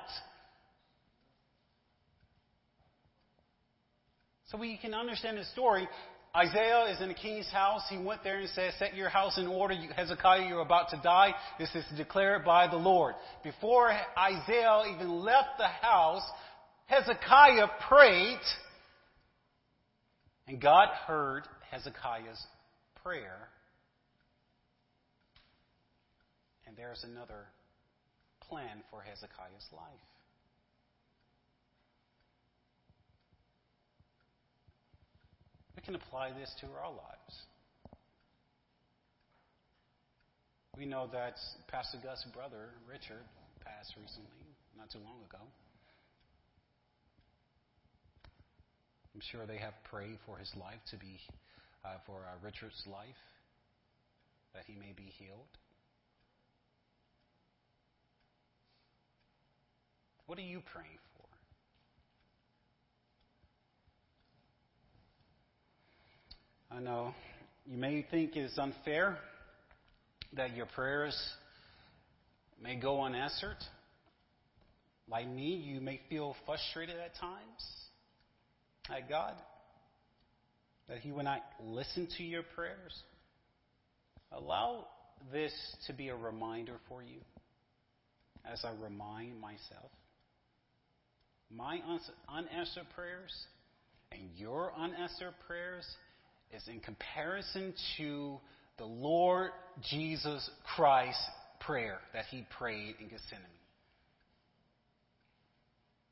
So 4.49 4.57
we 4.57 4.77
can 4.77 4.93
understand 4.93 5.37
the 5.37 5.45
story. 5.45 5.87
Isaiah 6.35 6.85
is 6.91 7.01
in 7.01 7.09
the 7.09 7.13
king's 7.13 7.49
house. 7.49 7.81
He 7.89 7.97
went 7.97 8.23
there 8.23 8.39
and 8.39 8.49
said, 8.49 8.73
Set 8.77 8.95
your 8.95 9.09
house 9.09 9.37
in 9.37 9.47
order. 9.47 9.75
Hezekiah, 9.95 10.47
you're 10.47 10.61
about 10.61 10.89
to 10.89 11.01
die. 11.03 11.33
This 11.59 11.73
is 11.75 11.85
declared 11.95 12.43
by 12.43 12.67
the 12.67 12.77
Lord. 12.77 13.15
Before 13.43 13.91
Isaiah 14.17 14.83
even 14.95 15.11
left 15.11 15.57
the 15.57 15.67
house, 15.67 16.23
Hezekiah 16.85 17.67
prayed, 17.87 18.39
and 20.47 20.61
God 20.61 20.89
heard 21.07 21.43
Hezekiah's 21.71 22.43
prayer 23.03 23.49
And 26.73 26.79
there's 26.83 27.03
another 27.03 27.45
plan 28.49 28.81
for 28.89 29.03
Hezekiah's 29.03 29.69
life. 29.71 30.07
We 35.75 35.83
can 35.83 35.93
apply 35.93 36.31
this 36.31 36.49
to 36.61 36.67
our 36.81 36.89
lives. 36.89 37.35
We 40.75 40.87
know 40.87 41.07
that 41.13 41.35
Pastor 41.67 41.99
Gus' 42.01 42.25
brother, 42.33 42.69
Richard, 42.89 43.21
passed 43.63 43.93
recently, 44.01 44.49
not 44.75 44.89
too 44.89 44.97
long 44.97 45.21
ago. 45.29 45.45
I'm 49.13 49.21
sure 49.31 49.45
they 49.45 49.59
have 49.59 49.75
prayed 49.91 50.17
for 50.25 50.37
his 50.37 50.49
life 50.55 50.81
to 50.89 50.97
be, 50.97 51.19
uh, 51.85 52.01
for 52.07 52.25
uh, 52.25 52.43
Richard's 52.43 52.81
life, 52.87 53.21
that 54.55 54.63
he 54.65 54.73
may 54.73 54.93
be 54.97 55.13
healed. 55.19 55.53
What 60.25 60.37
are 60.37 60.41
you 60.41 60.61
praying 60.73 60.99
for? 61.17 61.25
I 66.75 66.79
know 66.79 67.13
you 67.65 67.77
may 67.77 68.05
think 68.09 68.35
it's 68.35 68.57
unfair 68.57 69.17
that 70.35 70.55
your 70.55 70.65
prayers 70.65 71.15
may 72.61 72.75
go 72.75 73.01
unanswered. 73.01 73.57
Like 75.09 75.27
me, 75.27 75.55
you 75.55 75.81
may 75.81 75.99
feel 76.09 76.35
frustrated 76.45 76.95
at 76.95 77.15
times 77.19 77.63
at 78.89 79.09
God 79.09 79.35
that 80.87 80.99
He 80.99 81.11
will 81.11 81.23
not 81.23 81.41
listen 81.61 82.07
to 82.17 82.23
your 82.23 82.43
prayers. 82.55 82.97
Allow 84.31 84.87
this 85.31 85.53
to 85.87 85.93
be 85.93 86.07
a 86.09 86.15
reminder 86.15 86.77
for 86.87 87.03
you 87.03 87.19
as 88.45 88.63
I 88.65 88.71
remind 88.81 89.39
myself 89.39 89.91
my 91.55 91.79
unanswered 92.29 92.87
prayers 92.95 93.33
and 94.11 94.21
your 94.37 94.73
unanswered 94.77 95.33
prayers 95.47 95.85
is 96.55 96.67
in 96.67 96.79
comparison 96.79 97.73
to 97.97 98.37
the 98.77 98.85
Lord 98.85 99.51
Jesus 99.89 100.49
Christ's 100.75 101.21
prayer 101.59 101.99
that 102.13 102.25
he 102.31 102.45
prayed 102.57 102.95
in 102.99 103.07
Gethsemane. 103.07 103.41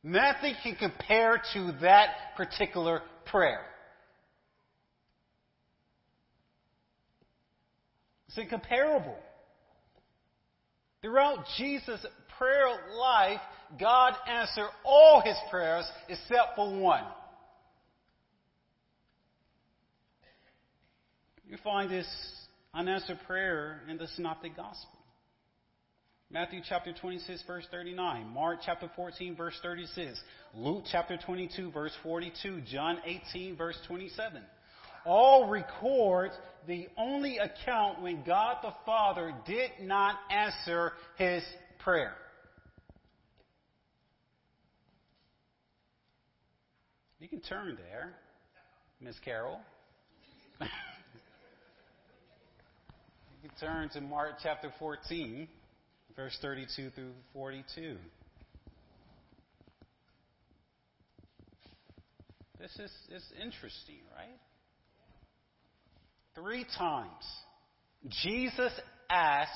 Nothing 0.03 0.55
can 0.63 0.75
compare 0.75 1.41
to 1.53 1.73
that 1.81 2.35
particular 2.35 3.01
prayer. 3.25 3.61
It's 8.27 8.37
incomparable. 8.37 9.17
Throughout 11.01 11.45
Jesus' 11.57 12.05
prayer 12.37 12.67
life, 12.97 13.41
God 13.79 14.13
answered 14.27 14.69
all 14.83 15.21
his 15.23 15.37
prayers 15.49 15.85
except 16.09 16.55
for 16.55 16.73
one. 16.79 17.03
You 21.47 21.57
find 21.63 21.91
this 21.91 22.07
unanswered 22.73 23.19
prayer 23.27 23.81
in 23.89 23.97
the 23.97 24.07
Synoptic 24.15 24.55
Gospel. 24.55 24.99
Matthew 26.29 26.61
chapter 26.67 26.93
26, 26.93 27.43
verse 27.45 27.65
39. 27.71 28.25
Mark 28.33 28.59
chapter 28.65 28.89
14, 28.95 29.35
verse 29.35 29.59
36. 29.61 30.17
Luke 30.55 30.85
chapter 30.89 31.17
22, 31.17 31.71
verse 31.71 31.91
42. 32.03 32.61
John 32.71 32.99
18, 33.05 33.57
verse 33.57 33.77
27. 33.87 34.41
All 35.05 35.49
record 35.49 36.31
the 36.67 36.87
only 36.97 37.37
account 37.37 38.01
when 38.01 38.23
God 38.23 38.57
the 38.61 38.71
Father 38.85 39.33
did 39.45 39.71
not 39.81 40.15
answer 40.29 40.93
his 41.17 41.43
prayer. 41.79 42.13
You 47.21 47.29
can 47.29 47.39
turn 47.41 47.77
there, 47.77 48.13
Miss 48.99 49.15
Carol. 49.23 49.59
you 50.59 50.67
can 53.43 53.51
turn 53.59 53.89
to 53.89 54.01
Mark 54.01 54.37
chapter 54.41 54.73
14 54.79 55.47
verse 56.15 56.35
32 56.41 56.89
through 56.89 57.11
42. 57.33 57.95
This 62.59 62.71
is, 62.71 62.91
is 63.15 63.23
interesting, 63.39 63.99
right? 64.17 64.39
Three 66.33 66.65
times. 66.75 67.23
Jesus 68.23 68.71
asked 69.11 69.51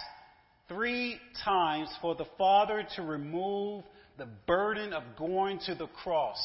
three 0.67 1.17
times 1.43 1.89
for 1.99 2.13
the 2.13 2.25
Father 2.37 2.85
to 2.95 3.01
remove 3.01 3.83
the 4.19 4.27
burden 4.45 4.93
of 4.93 5.01
going 5.17 5.57
to 5.65 5.73
the 5.73 5.87
cross. 5.87 6.37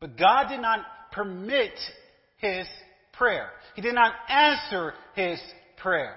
But 0.00 0.16
God 0.16 0.48
did 0.48 0.60
not 0.60 0.80
permit 1.12 1.72
his 2.36 2.66
prayer. 3.12 3.50
He 3.74 3.82
did 3.82 3.94
not 3.94 4.12
answer 4.28 4.94
his 5.14 5.40
prayer. 5.76 6.16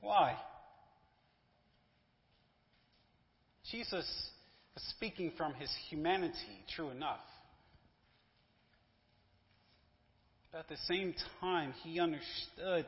Why? 0.00 0.36
Jesus 3.70 4.06
was 4.74 4.84
speaking 4.96 5.32
from 5.36 5.54
his 5.54 5.70
humanity, 5.88 6.64
true 6.74 6.90
enough. 6.90 7.20
But 10.52 10.60
at 10.60 10.68
the 10.68 10.76
same 10.88 11.14
time, 11.40 11.74
he 11.82 12.00
understood, 12.00 12.86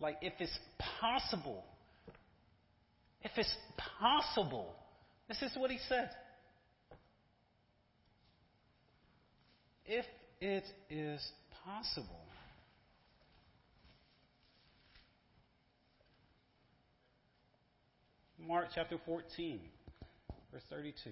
like, 0.00 0.16
if 0.22 0.32
it's 0.38 0.58
possible, 1.00 1.64
if 3.22 3.32
it's 3.36 3.54
possible, 4.00 4.74
this 5.28 5.42
is 5.42 5.50
what 5.56 5.70
he 5.70 5.78
said. 5.88 6.10
If 9.90 10.04
it 10.42 10.64
is 10.90 11.26
possible. 11.64 12.04
Mark 18.38 18.66
chapter 18.74 18.98
14, 19.06 19.60
verse 20.52 20.62
32. 20.68 21.10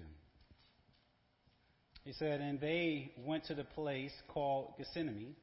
He 2.05 2.12
said, 2.12 2.43
And 2.43 2.61
they 2.61 3.12
went 3.24 3.47
to 3.47 3.55
the 3.55 3.64
place 3.64 4.12
called 4.29 4.74
Gethsemane. 4.77 5.35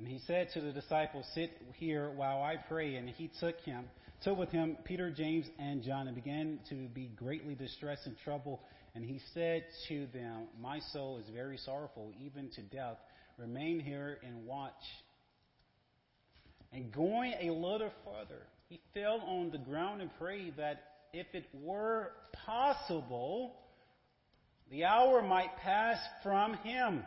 And 0.00 0.08
he 0.08 0.18
said 0.26 0.48
to 0.54 0.60
the 0.60 0.72
disciples, 0.72 1.24
Sit 1.34 1.52
here 1.76 2.10
while 2.10 2.42
I 2.42 2.56
pray. 2.56 2.96
And 2.96 3.08
he 3.08 3.30
took 3.38 3.60
him, 3.60 3.84
took 4.24 4.36
with 4.36 4.50
him 4.50 4.76
Peter, 4.84 5.12
James, 5.12 5.46
and 5.60 5.84
John, 5.84 6.08
and 6.08 6.16
began 6.16 6.58
to 6.70 6.88
be 6.88 7.06
greatly 7.14 7.54
distressed 7.54 8.06
and 8.06 8.16
troubled. 8.24 8.58
And 8.94 9.04
he 9.04 9.20
said 9.32 9.64
to 9.88 10.06
them, 10.12 10.48
My 10.60 10.80
soul 10.92 11.18
is 11.18 11.28
very 11.34 11.56
sorrowful, 11.56 12.12
even 12.20 12.50
to 12.50 12.62
death. 12.62 12.98
Remain 13.38 13.80
here 13.80 14.18
and 14.26 14.46
watch. 14.46 14.72
And 16.72 16.92
going 16.92 17.32
a 17.40 17.50
little 17.50 17.90
further, 18.04 18.42
he 18.68 18.80
fell 18.94 19.20
on 19.26 19.50
the 19.50 19.58
ground 19.58 20.00
and 20.00 20.10
prayed 20.18 20.54
that 20.56 20.82
if 21.12 21.26
it 21.32 21.44
were 21.54 22.12
possible, 22.46 23.54
the 24.70 24.84
hour 24.84 25.22
might 25.22 25.56
pass 25.58 25.98
from 26.22 26.54
him. 26.54 27.02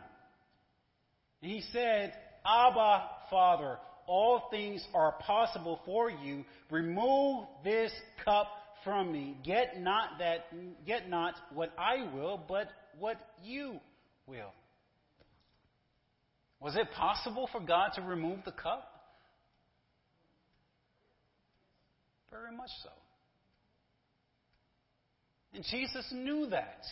And 1.42 1.50
he 1.50 1.62
said, 1.72 2.12
Abba, 2.44 3.08
Father, 3.30 3.78
all 4.06 4.48
things 4.50 4.84
are 4.94 5.16
possible 5.20 5.80
for 5.84 6.10
you. 6.10 6.44
Remove 6.70 7.46
this 7.64 7.92
cup 8.24 8.48
from 8.86 9.12
me. 9.12 9.36
Get 9.44 9.78
not 9.82 10.18
that 10.20 10.46
get 10.86 11.10
not 11.10 11.34
what 11.52 11.74
I 11.76 12.08
will, 12.14 12.40
but 12.48 12.68
what 12.98 13.16
you 13.44 13.80
will. 14.26 14.52
Was 16.60 16.76
it 16.76 16.88
possible 16.96 17.48
for 17.52 17.60
God 17.60 17.90
to 17.96 18.02
remove 18.02 18.38
the 18.44 18.52
cup? 18.52 18.88
Very 22.30 22.56
much 22.56 22.70
so. 22.82 22.90
And 25.52 25.64
Jesus 25.64 26.06
knew 26.12 26.46
that. 26.46 26.84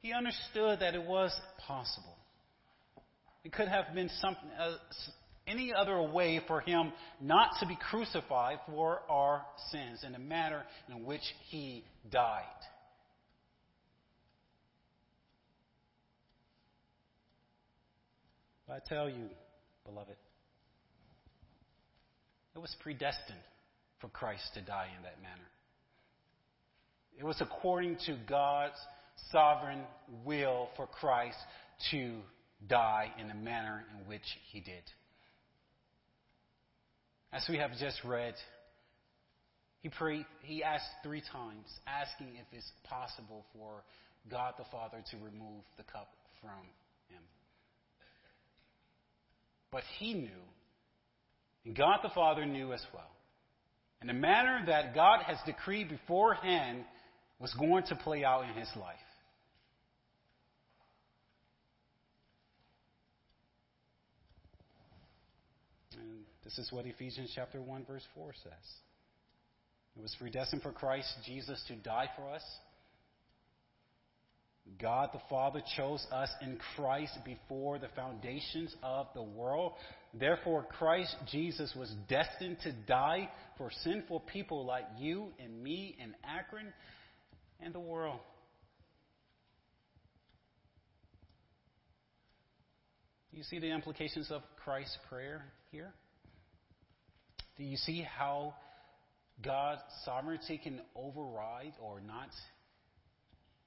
He 0.00 0.12
understood 0.12 0.80
that 0.80 0.94
it 0.94 1.02
was 1.02 1.32
possible. 1.66 2.16
It 3.44 3.52
could 3.52 3.68
have 3.68 3.94
been 3.94 4.10
something, 4.20 4.50
uh, 4.58 4.76
any 5.46 5.72
other 5.72 6.00
way 6.02 6.40
for 6.46 6.60
him 6.60 6.92
not 7.20 7.50
to 7.60 7.66
be 7.66 7.76
crucified 7.90 8.58
for 8.66 9.00
our 9.08 9.44
sins 9.70 10.04
in 10.04 10.12
the 10.12 10.18
manner 10.18 10.62
in 10.88 11.04
which 11.04 11.22
he 11.50 11.84
died. 12.10 12.44
I 18.70 18.78
tell 18.88 19.08
you, 19.08 19.28
beloved. 19.84 20.16
It 22.54 22.58
was 22.58 22.74
predestined 22.80 23.38
for 24.00 24.08
Christ 24.08 24.44
to 24.54 24.62
die 24.62 24.88
in 24.96 25.02
that 25.02 25.20
manner. 25.22 25.48
It 27.18 27.24
was 27.24 27.40
according 27.40 27.96
to 28.06 28.16
God's 28.26 28.78
sovereign 29.30 29.82
will 30.24 30.68
for 30.76 30.86
Christ 30.86 31.36
to 31.90 32.16
die 32.66 33.12
in 33.20 33.28
the 33.28 33.34
manner 33.34 33.84
in 33.98 34.08
which 34.08 34.22
he 34.50 34.60
did. 34.60 34.82
As 37.32 37.44
we 37.48 37.56
have 37.56 37.70
just 37.78 38.02
read, 38.04 38.34
he 39.80 39.88
prayed, 39.88 40.26
he 40.42 40.62
asked 40.62 40.84
three 41.02 41.22
times, 41.32 41.66
asking 41.86 42.34
if 42.36 42.46
it's 42.52 42.70
possible 42.84 43.44
for 43.54 43.82
God 44.30 44.54
the 44.58 44.64
Father 44.70 45.02
to 45.10 45.16
remove 45.16 45.64
the 45.76 45.82
cup 45.84 46.10
from 46.40 46.50
him. 47.08 47.22
but 49.70 49.82
he 49.98 50.14
knew, 50.14 50.44
and 51.64 51.74
God 51.74 52.00
the 52.02 52.10
Father 52.10 52.44
knew 52.44 52.72
as 52.72 52.84
well. 52.92 53.10
And 54.00 54.08
the 54.08 54.14
manner 54.14 54.62
that 54.66 54.94
God 54.94 55.22
has 55.22 55.38
decreed 55.46 55.88
beforehand 55.88 56.84
was 57.38 57.54
going 57.54 57.84
to 57.84 57.96
play 57.96 58.24
out 58.24 58.44
in 58.44 58.54
his 58.54 58.68
life. 58.76 58.96
And 65.96 66.24
this 66.56 66.66
is 66.66 66.72
what 66.72 66.86
Ephesians 66.86 67.32
chapter 67.34 67.60
1 67.60 67.84
verse 67.84 68.04
4 68.14 68.32
says. 68.42 68.52
It 69.96 70.02
was 70.02 70.14
predestined 70.18 70.62
for 70.62 70.72
Christ 70.72 71.08
Jesus 71.26 71.62
to 71.68 71.74
die 71.76 72.08
for 72.16 72.30
us 72.32 72.42
God 74.80 75.10
the 75.12 75.20
Father 75.28 75.62
chose 75.76 76.06
us 76.12 76.30
in 76.40 76.58
Christ 76.76 77.18
before 77.24 77.78
the 77.78 77.88
foundations 77.96 78.74
of 78.82 79.06
the 79.14 79.22
world. 79.22 79.72
Therefore, 80.14 80.64
Christ 80.78 81.14
Jesus 81.30 81.72
was 81.76 81.92
destined 82.08 82.58
to 82.62 82.72
die 82.72 83.28
for 83.58 83.70
sinful 83.82 84.20
people 84.20 84.64
like 84.64 84.84
you 84.98 85.28
and 85.42 85.62
me 85.62 85.96
and 86.00 86.14
Akron 86.24 86.72
and 87.60 87.74
the 87.74 87.80
world. 87.80 88.20
You 93.32 93.42
see 93.42 93.58
the 93.58 93.70
implications 93.70 94.30
of 94.30 94.42
Christ's 94.62 94.98
prayer 95.08 95.46
here? 95.70 95.92
Do 97.56 97.64
you 97.64 97.76
see 97.76 98.02
how 98.02 98.54
God's 99.44 99.82
sovereignty 100.04 100.58
can 100.62 100.80
override 100.96 101.74
or 101.80 102.00
not, 102.00 102.30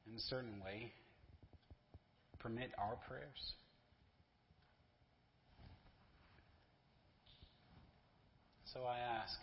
in 0.07 0.15
a 0.15 0.19
certain 0.21 0.61
way, 0.63 0.91
permit 2.39 2.71
our 2.77 2.97
prayers? 3.07 3.53
So 8.73 8.81
I 8.81 8.97
ask 8.97 9.37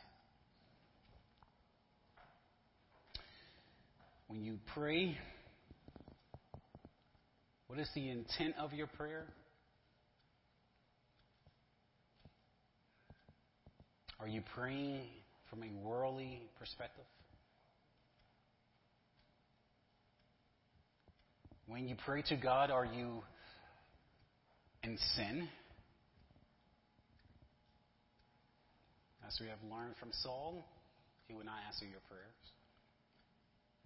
when 4.27 4.43
you 4.43 4.59
pray, 4.75 5.17
what 7.67 7.79
is 7.79 7.89
the 7.95 8.11
intent 8.11 8.55
of 8.59 8.73
your 8.75 8.87
prayer? 8.89 9.27
Are 14.23 14.29
you 14.29 14.41
praying 14.55 15.01
from 15.51 15.65
a 15.65 15.85
worldly 15.85 16.43
perspective? 16.57 17.03
When 21.67 21.89
you 21.89 21.97
pray 22.07 22.23
to 22.29 22.37
God, 22.37 22.71
are 22.71 22.85
you 22.85 23.25
in 24.85 24.97
sin? 25.17 25.49
As 29.27 29.37
we 29.41 29.49
have 29.49 29.59
learned 29.69 29.97
from 29.99 30.11
Saul, 30.23 30.65
he 31.27 31.35
would 31.35 31.47
not 31.47 31.57
answer 31.67 31.85
your 31.85 32.01
prayers 32.09 32.23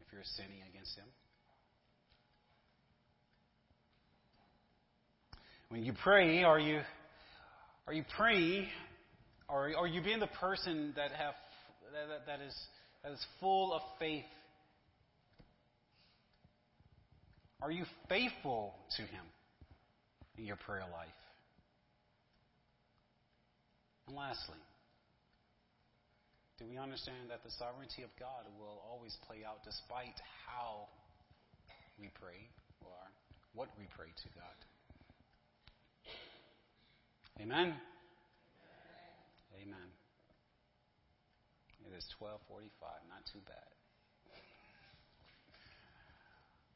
if 0.03 0.13
you're 0.13 0.21
sinning 0.37 0.61
against 0.71 0.97
him. 0.97 1.07
When 5.71 5.83
you 5.83 5.95
pray, 6.05 6.43
are 6.43 6.61
you 6.61 6.81
are 7.87 7.95
you 7.95 8.05
praying 8.19 8.67
or 9.49 9.73
are 9.77 9.87
you 9.87 10.03
being 10.03 10.21
the 10.21 10.27
person 10.27 10.93
that 10.97 11.13
have 11.13 11.35
that, 11.93 12.27
that 12.27 12.41
is 12.45 12.55
that 13.03 13.13
is 13.13 13.25
full 13.41 13.73
of 13.73 13.83
faith? 13.99 14.25
Are 17.63 17.71
you 17.71 17.85
faithful 18.09 18.75
to 18.97 19.03
him 19.03 19.25
in 20.37 20.45
your 20.45 20.57
prayer 20.57 20.85
life? 20.93 21.09
And 24.07 24.17
lastly, 24.17 24.59
do 26.59 26.67
we 26.69 26.79
understand 26.79 27.31
that 27.31 27.43
the 27.45 27.51
sovereignty 27.59 28.03
of 28.03 28.11
God 28.19 28.45
will 28.59 28.83
always 28.91 29.17
play 29.27 29.39
out 29.47 29.65
despite 29.65 30.15
how 30.47 30.89
we 31.99 32.11
pray 32.21 32.49
or 32.85 32.97
what 33.55 33.69
we 33.79 33.87
pray 33.97 34.09
to 34.09 34.29
God? 34.35 34.57
Amen. 37.41 37.75
Amen. 39.63 39.89
It 41.89 41.97
is 41.97 42.05
12:45, 42.21 42.69
not 43.09 43.25
too 43.33 43.41
bad. 43.47 43.71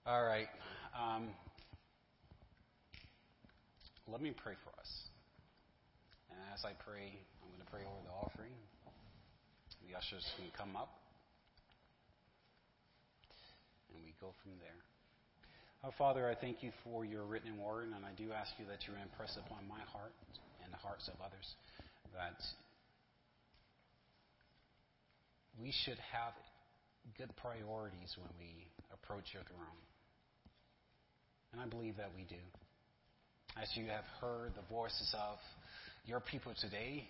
All 0.07 0.25
right. 0.25 0.49
Um, 0.97 1.29
let 4.09 4.23
me 4.23 4.33
pray 4.33 4.55
for 4.65 4.73
us. 4.81 4.91
And 6.31 6.39
as 6.55 6.65
I 6.65 6.73
pray, 6.73 7.13
I'm 7.43 7.49
going 7.53 7.61
to 7.61 7.71
pray 7.71 7.85
over 7.85 8.01
the 8.07 8.15
offering. 8.17 8.55
The 9.87 9.97
ushers 9.99 10.25
can 10.39 10.49
come 10.57 10.75
up. 10.77 10.89
And 13.93 14.01
we 14.05 14.15
go 14.21 14.33
from 14.43 14.57
there. 14.59 14.81
Our 15.85 15.93
Father, 15.99 16.29
I 16.29 16.35
thank 16.35 16.63
you 16.63 16.73
for 16.85 17.05
your 17.05 17.25
written 17.25 17.59
word, 17.59 17.89
and 17.93 18.05
I 18.05 18.13
do 18.17 18.33
ask 18.33 18.53
you 18.59 18.65
that 18.67 18.87
you 18.89 18.95
impress 19.03 19.37
upon 19.37 19.69
my 19.69 19.81
heart 19.93 20.13
and 20.65 20.73
the 20.73 20.81
hearts 20.81 21.09
of 21.09 21.17
others 21.21 21.57
that 22.15 22.37
we 25.61 25.73
should 25.85 25.99
have 26.13 26.33
good 27.19 27.31
priorities 27.37 28.15
when 28.17 28.31
we 28.39 28.69
approach 28.93 29.25
your 29.33 29.43
throne. 29.45 29.81
And 31.53 31.61
I 31.61 31.67
believe 31.67 31.97
that 31.97 32.11
we 32.17 32.25
do. 32.25 32.41
As 33.61 33.69
you 33.75 33.87
have 33.87 34.05
heard 34.21 34.53
the 34.55 34.63
voices 34.73 35.15
of 35.15 35.39
your 36.07 36.21
people 36.21 36.53
today, 36.61 37.09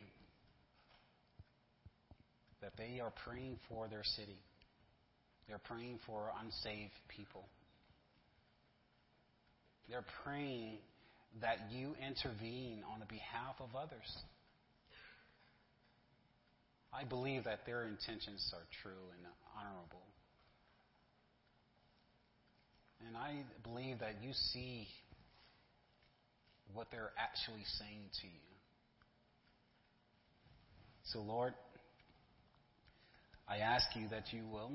that 2.62 2.72
they 2.76 3.01
are 3.01 3.12
praying 3.24 3.59
for 3.68 3.88
their 3.88 4.05
city. 4.16 4.38
They're 5.48 5.61
praying 5.64 5.98
for 6.07 6.30
unsaved 6.42 6.92
people. 7.09 7.44
They're 9.88 10.05
praying 10.24 10.78
that 11.40 11.59
you 11.70 11.94
intervene 12.07 12.82
on 12.92 13.01
the 13.01 13.07
behalf 13.07 13.57
of 13.61 13.74
others. 13.76 14.09
I 16.93 17.05
believe 17.05 17.45
that 17.45 17.61
their 17.66 17.86
intentions 17.86 18.53
are 18.53 18.66
true 18.82 19.05
and 19.16 19.26
honorable. 19.57 20.03
And 23.07 23.16
I 23.16 23.45
believe 23.62 24.01
that 24.01 24.16
you 24.22 24.32
see 24.32 24.88
what 26.74 26.88
they're 26.91 27.12
actually 27.18 27.64
saying 27.78 28.11
to 28.20 28.26
you. 28.26 28.51
So, 31.05 31.20
Lord, 31.20 31.55
I 33.49 33.59
ask 33.59 33.86
you 33.97 34.09
that 34.11 34.32
you 34.32 34.43
will 34.47 34.70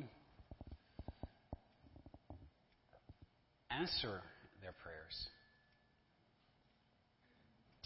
answer 3.71 4.21
their 4.61 4.73
prayers. 4.83 5.27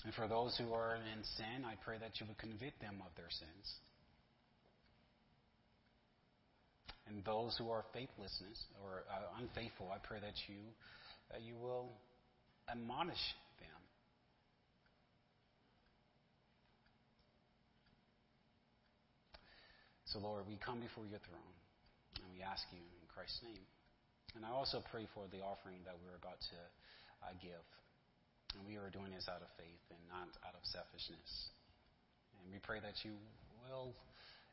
And 0.06 0.14
for 0.14 0.28
those 0.28 0.58
who 0.58 0.74
are 0.74 0.96
in 0.96 1.24
sin, 1.38 1.66
I 1.66 1.76
pray 1.84 1.98
that 2.00 2.20
you 2.20 2.26
would 2.28 2.38
convict 2.38 2.80
them 2.82 2.96
of 3.06 3.16
their 3.18 3.30
sins. 3.30 3.68
And 7.10 7.26
those 7.26 7.58
who 7.58 7.70
are 7.72 7.84
faithlessness 7.92 8.58
or 8.86 9.04
uh, 9.10 9.42
unfaithful, 9.42 9.90
I 9.90 9.98
pray 9.98 10.20
that 10.22 10.38
you 10.48 10.62
that 11.34 11.42
you 11.42 11.54
will 11.58 11.90
admonish 12.70 13.22
them. 13.62 13.82
So, 20.06 20.18
Lord, 20.18 20.46
we 20.50 20.58
come 20.58 20.82
before 20.82 21.06
your 21.06 21.22
throne 21.30 21.54
and 22.18 22.26
we 22.34 22.42
ask 22.42 22.66
you 22.74 22.82
in 22.82 23.06
Christ's 23.14 23.46
name. 23.46 23.66
And 24.38 24.46
I 24.46 24.54
also 24.54 24.82
pray 24.90 25.06
for 25.14 25.26
the 25.30 25.42
offering 25.42 25.82
that 25.86 25.98
we're 26.02 26.18
about 26.18 26.42
to 26.54 26.60
uh, 27.26 27.34
give. 27.42 27.66
And 28.58 28.66
we 28.66 28.82
are 28.82 28.90
doing 28.90 29.14
this 29.14 29.30
out 29.30 29.42
of 29.42 29.50
faith 29.58 29.86
and 29.94 30.02
not 30.10 30.30
out 30.46 30.58
of 30.58 30.64
selfishness. 30.66 31.30
And 32.42 32.50
we 32.50 32.58
pray 32.62 32.82
that 32.82 32.98
you 33.06 33.14
will 33.66 33.94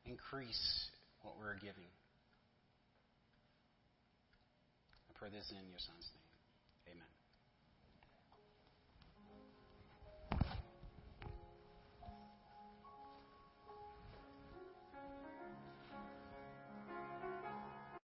increase 0.04 0.92
what 1.24 1.40
we're 1.40 1.56
giving. 1.56 1.88
Pray 5.18 5.30
this 5.30 5.50
in 5.50 5.64
your 5.72 5.80
son's 5.80 6.12
name. 6.12 6.92
Amen. 6.92 7.15